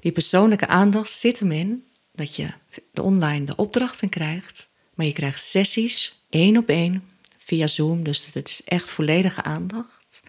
Die 0.00 0.12
persoonlijke 0.12 0.66
aandacht 0.66 1.10
zit 1.10 1.38
hem 1.38 1.52
in 1.52 1.84
dat 2.12 2.36
je 2.36 2.48
online 2.94 3.44
de 3.44 3.56
opdrachten 3.56 4.08
krijgt, 4.08 4.70
maar 4.94 5.06
je 5.06 5.12
krijgt 5.12 5.44
sessies 5.44 6.24
één 6.30 6.56
op 6.56 6.68
één 6.68 7.08
via 7.38 7.66
Zoom, 7.66 8.04
dus 8.04 8.32
het 8.32 8.48
is 8.48 8.64
echt 8.64 8.90
volledige 8.90 9.42
aandacht. 9.42 10.22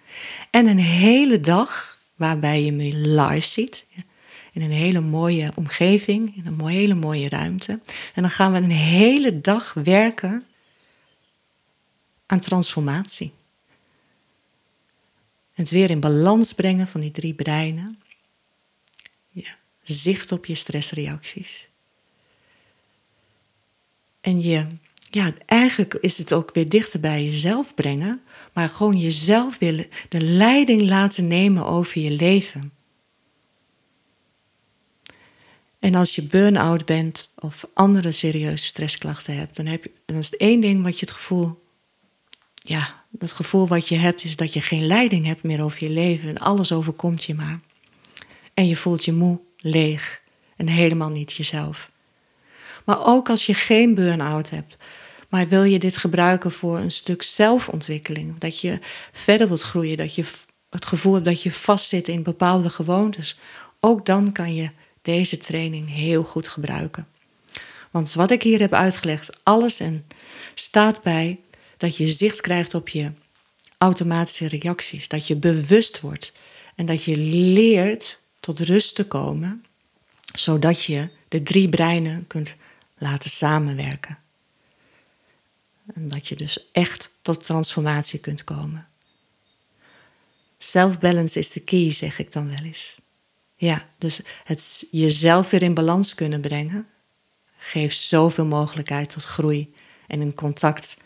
En 0.52 0.68
een 0.68 0.80
hele 0.80 1.40
dag 1.40 2.00
waarbij 2.16 2.64
je 2.64 2.72
me 2.72 2.96
live 2.96 3.48
ziet, 3.48 3.86
in 4.56 4.62
een 4.62 4.72
hele 4.72 5.02
mooie 5.02 5.52
omgeving, 5.56 6.36
in 6.36 6.46
een 6.46 6.68
hele 6.68 6.94
mooie 6.94 7.30
ruimte. 7.30 7.72
En 8.14 8.22
dan 8.22 8.30
gaan 8.30 8.52
we 8.52 8.58
een 8.58 8.72
hele 8.72 9.42
dag 9.42 9.74
werken 9.74 10.46
aan 12.26 12.40
transformatie. 12.40 13.34
Het 15.54 15.70
weer 15.70 15.90
in 15.90 16.00
balans 16.00 16.54
brengen 16.54 16.88
van 16.88 17.02
die 17.02 17.12
drie 17.12 17.34
breinen. 17.34 18.00
Ja, 19.30 19.58
zicht 19.84 20.32
op 20.32 20.46
je 20.46 20.56
stressreacties. 20.56 21.68
En 24.22 24.42
je, 24.42 24.68
ja, 25.10 25.34
eigenlijk 25.46 25.94
is 25.94 26.18
het 26.18 26.34
ook 26.34 26.54
weer 26.54 26.70
dichter 26.70 27.00
bij 27.00 27.24
jezelf 27.24 27.76
brengen, 27.76 28.22
maar 28.54 28.70
gewoon 28.70 28.98
jezelf 28.98 29.58
willen 29.58 29.88
de 30.10 30.22
leiding 30.22 30.82
laten 30.82 31.28
nemen 31.28 31.66
over 31.66 32.02
je 32.02 32.12
leven. 32.12 32.74
En 35.86 35.96
als 35.96 36.16
je 36.16 36.24
burn-out 36.24 36.86
bent 36.86 37.34
of 37.36 37.66
andere 37.74 38.12
serieuze 38.12 38.66
stressklachten 38.66 39.38
hebt, 39.38 39.56
dan, 39.56 39.66
heb 39.66 39.84
je, 39.84 39.92
dan 40.06 40.18
is 40.18 40.26
het 40.26 40.40
één 40.40 40.62
ding 40.62 40.84
wat 40.84 41.00
je 41.00 41.06
het 41.06 41.16
gevoel 41.16 41.64
ja, 42.54 43.04
dat 43.10 43.32
gevoel 43.32 43.68
wat 43.68 43.88
je 43.88 43.96
hebt 43.96 44.24
is 44.24 44.36
dat 44.36 44.54
je 44.54 44.62
geen 44.62 44.86
leiding 44.86 45.26
hebt 45.26 45.44
meer 45.44 45.64
over 45.64 45.84
je 45.84 45.90
leven 45.90 46.30
en 46.30 46.38
alles 46.38 46.72
overkomt 46.72 47.24
je 47.24 47.34
maar. 47.34 47.60
En 48.54 48.68
je 48.68 48.76
voelt 48.76 49.06
je 49.06 49.12
moe, 49.12 49.40
leeg 49.58 50.22
en 50.56 50.68
helemaal 50.68 51.10
niet 51.10 51.34
jezelf. 51.34 51.92
Maar 52.86 53.06
ook 53.06 53.30
als 53.30 53.46
je 53.46 53.54
geen 53.54 53.96
burn-out 53.96 54.50
hebt, 54.50 54.78
maar 55.30 55.48
wil 55.48 55.64
je 55.64 55.80
dit 55.80 55.98
gebruiken 55.98 56.52
voor 56.52 56.78
een 56.78 56.92
stuk 56.92 57.22
zelfontwikkeling, 57.22 58.38
dat 58.38 58.62
je 58.62 58.80
verder 59.12 59.48
wilt 59.48 59.62
groeien, 59.62 59.98
dat 59.98 60.16
je 60.16 60.26
het 60.70 60.86
gevoel 60.86 61.14
hebt 61.14 61.26
dat 61.26 61.44
je 61.44 61.52
vastzit 61.52 62.08
in 62.08 62.24
bepaalde 62.24 62.70
gewoontes, 62.70 63.38
ook 63.80 64.06
dan 64.06 64.32
kan 64.32 64.56
je 64.56 64.70
deze 65.06 65.38
training 65.38 65.90
heel 65.90 66.24
goed 66.24 66.48
gebruiken. 66.48 67.08
Want 67.92 68.14
wat 68.14 68.32
ik 68.32 68.44
hier 68.44 68.60
heb 68.60 68.74
uitgelegd, 68.74 69.44
alles 69.44 69.80
en 69.80 70.08
staat 70.54 71.02
bij 71.02 71.40
dat 71.78 71.98
je 71.98 72.08
zicht 72.08 72.42
krijgt 72.42 72.74
op 72.74 72.90
je 72.90 73.12
automatische 73.78 74.48
reacties. 74.48 75.08
Dat 75.08 75.28
je 75.28 75.36
bewust 75.36 76.02
wordt 76.02 76.34
en 76.76 76.86
dat 76.86 77.04
je 77.04 77.18
leert 77.18 78.22
tot 78.40 78.60
rust 78.60 78.96
te 78.96 79.08
komen, 79.08 79.66
zodat 80.34 80.84
je 80.84 81.10
de 81.28 81.44
drie 81.44 81.70
breinen 81.70 82.28
kunt 82.28 82.56
laten 82.98 83.30
samenwerken. 83.30 84.18
En 85.94 86.08
dat 86.08 86.28
je 86.28 86.36
dus 86.36 86.72
echt 86.72 87.18
tot 87.22 87.44
transformatie 87.44 88.20
kunt 88.20 88.44
komen. 88.44 88.88
Self-balance 90.58 91.40
is 91.40 91.50
de 91.50 91.60
key, 91.60 91.92
zeg 91.92 92.20
ik 92.20 92.32
dan 92.32 92.50
wel 92.50 92.64
eens. 92.64 92.96
Ja, 93.56 93.90
dus 93.98 94.22
het 94.44 94.88
jezelf 94.92 95.50
weer 95.50 95.64
in 95.64 95.74
balans 95.74 96.16
kunnen 96.16 96.42
brengen 96.42 96.88
geeft 97.58 98.00
zoveel 98.00 98.46
mogelijkheid 98.46 99.10
tot 99.10 99.24
groei 99.24 99.74
en 100.08 100.22
in 100.22 100.34
contact 100.34 101.04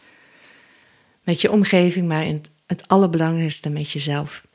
met 1.24 1.42
je 1.42 1.52
omgeving, 1.52 2.08
maar 2.08 2.26
in 2.26 2.44
het 2.66 2.88
allerbelangrijkste 2.88 3.70
met 3.70 3.92
jezelf. 3.92 4.48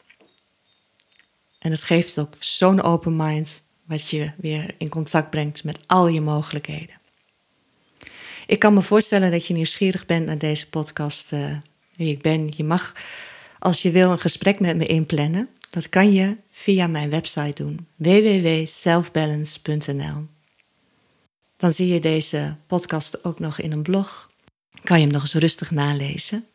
En 1.59 1.71
het 1.71 1.83
geeft 1.83 2.19
ook 2.19 2.35
zo'n 2.39 2.83
open 2.83 3.17
mind, 3.17 3.63
wat 3.85 4.11
je 4.11 4.33
weer 4.37 4.75
in 4.79 4.89
contact 4.89 5.31
brengt 5.31 5.65
met 5.65 5.79
al 5.87 6.09
je 6.09 6.21
mogelijkheden. 6.21 7.01
Ik 8.47 8.59
kan 8.59 8.75
me 8.75 8.83
voorstellen 8.83 9.31
dat 9.31 9.47
je 9.47 9.55
nieuwsgierig 9.55 10.07
bent 10.07 10.27
naar 10.27 10.39
deze 10.39 10.69
podcast, 10.69 11.33
uh, 11.33 11.57
wie 11.97 12.13
ik 12.13 12.23
ben. 12.23 12.53
Je 12.57 12.65
mag, 12.65 12.93
als 13.65 13.83
je 13.83 13.91
wil, 13.91 14.11
een 14.11 14.19
gesprek 14.19 14.61
met 14.61 14.77
me 14.77 14.87
inplannen. 14.87 15.49
Dat 15.71 15.89
kan 15.89 16.13
je 16.13 16.37
via 16.51 16.87
mijn 16.87 17.11
website 17.11 17.63
doen, 17.63 17.87
www.selfbalance.nl. 17.97 20.27
Dan 21.57 21.73
zie 21.73 21.93
je 21.93 22.01
deze 22.01 22.57
podcast 22.67 23.25
ook 23.25 23.39
nog 23.39 23.59
in 23.59 23.73
een 23.73 23.83
blog. 23.83 24.31
Kan 24.83 24.97
je 24.97 25.03
hem 25.05 25.13
nog 25.13 25.23
eens 25.23 25.35
rustig 25.35 25.71
nalezen. 25.71 26.47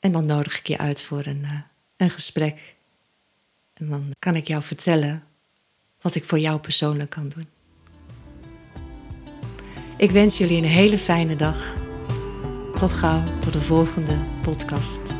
En 0.00 0.12
dan 0.12 0.26
nodig 0.26 0.58
ik 0.58 0.66
je 0.66 0.78
uit 0.78 1.02
voor 1.02 1.26
een, 1.26 1.42
uh, 1.42 1.60
een 1.96 2.10
gesprek. 2.10 2.74
En 3.72 3.88
dan 3.88 4.14
kan 4.18 4.34
ik 4.34 4.46
jou 4.46 4.62
vertellen 4.62 5.24
wat 6.00 6.14
ik 6.14 6.24
voor 6.24 6.38
jou 6.38 6.60
persoonlijk 6.60 7.10
kan 7.10 7.28
doen. 7.28 7.44
Ik 9.96 10.10
wens 10.10 10.38
jullie 10.38 10.56
een 10.56 10.64
hele 10.64 10.98
fijne 10.98 11.36
dag. 11.36 11.88
Tot 12.74 12.92
gauw, 12.92 13.22
tot 13.40 13.52
de 13.52 13.60
volgende 13.60 14.16
podcast. 14.42 15.14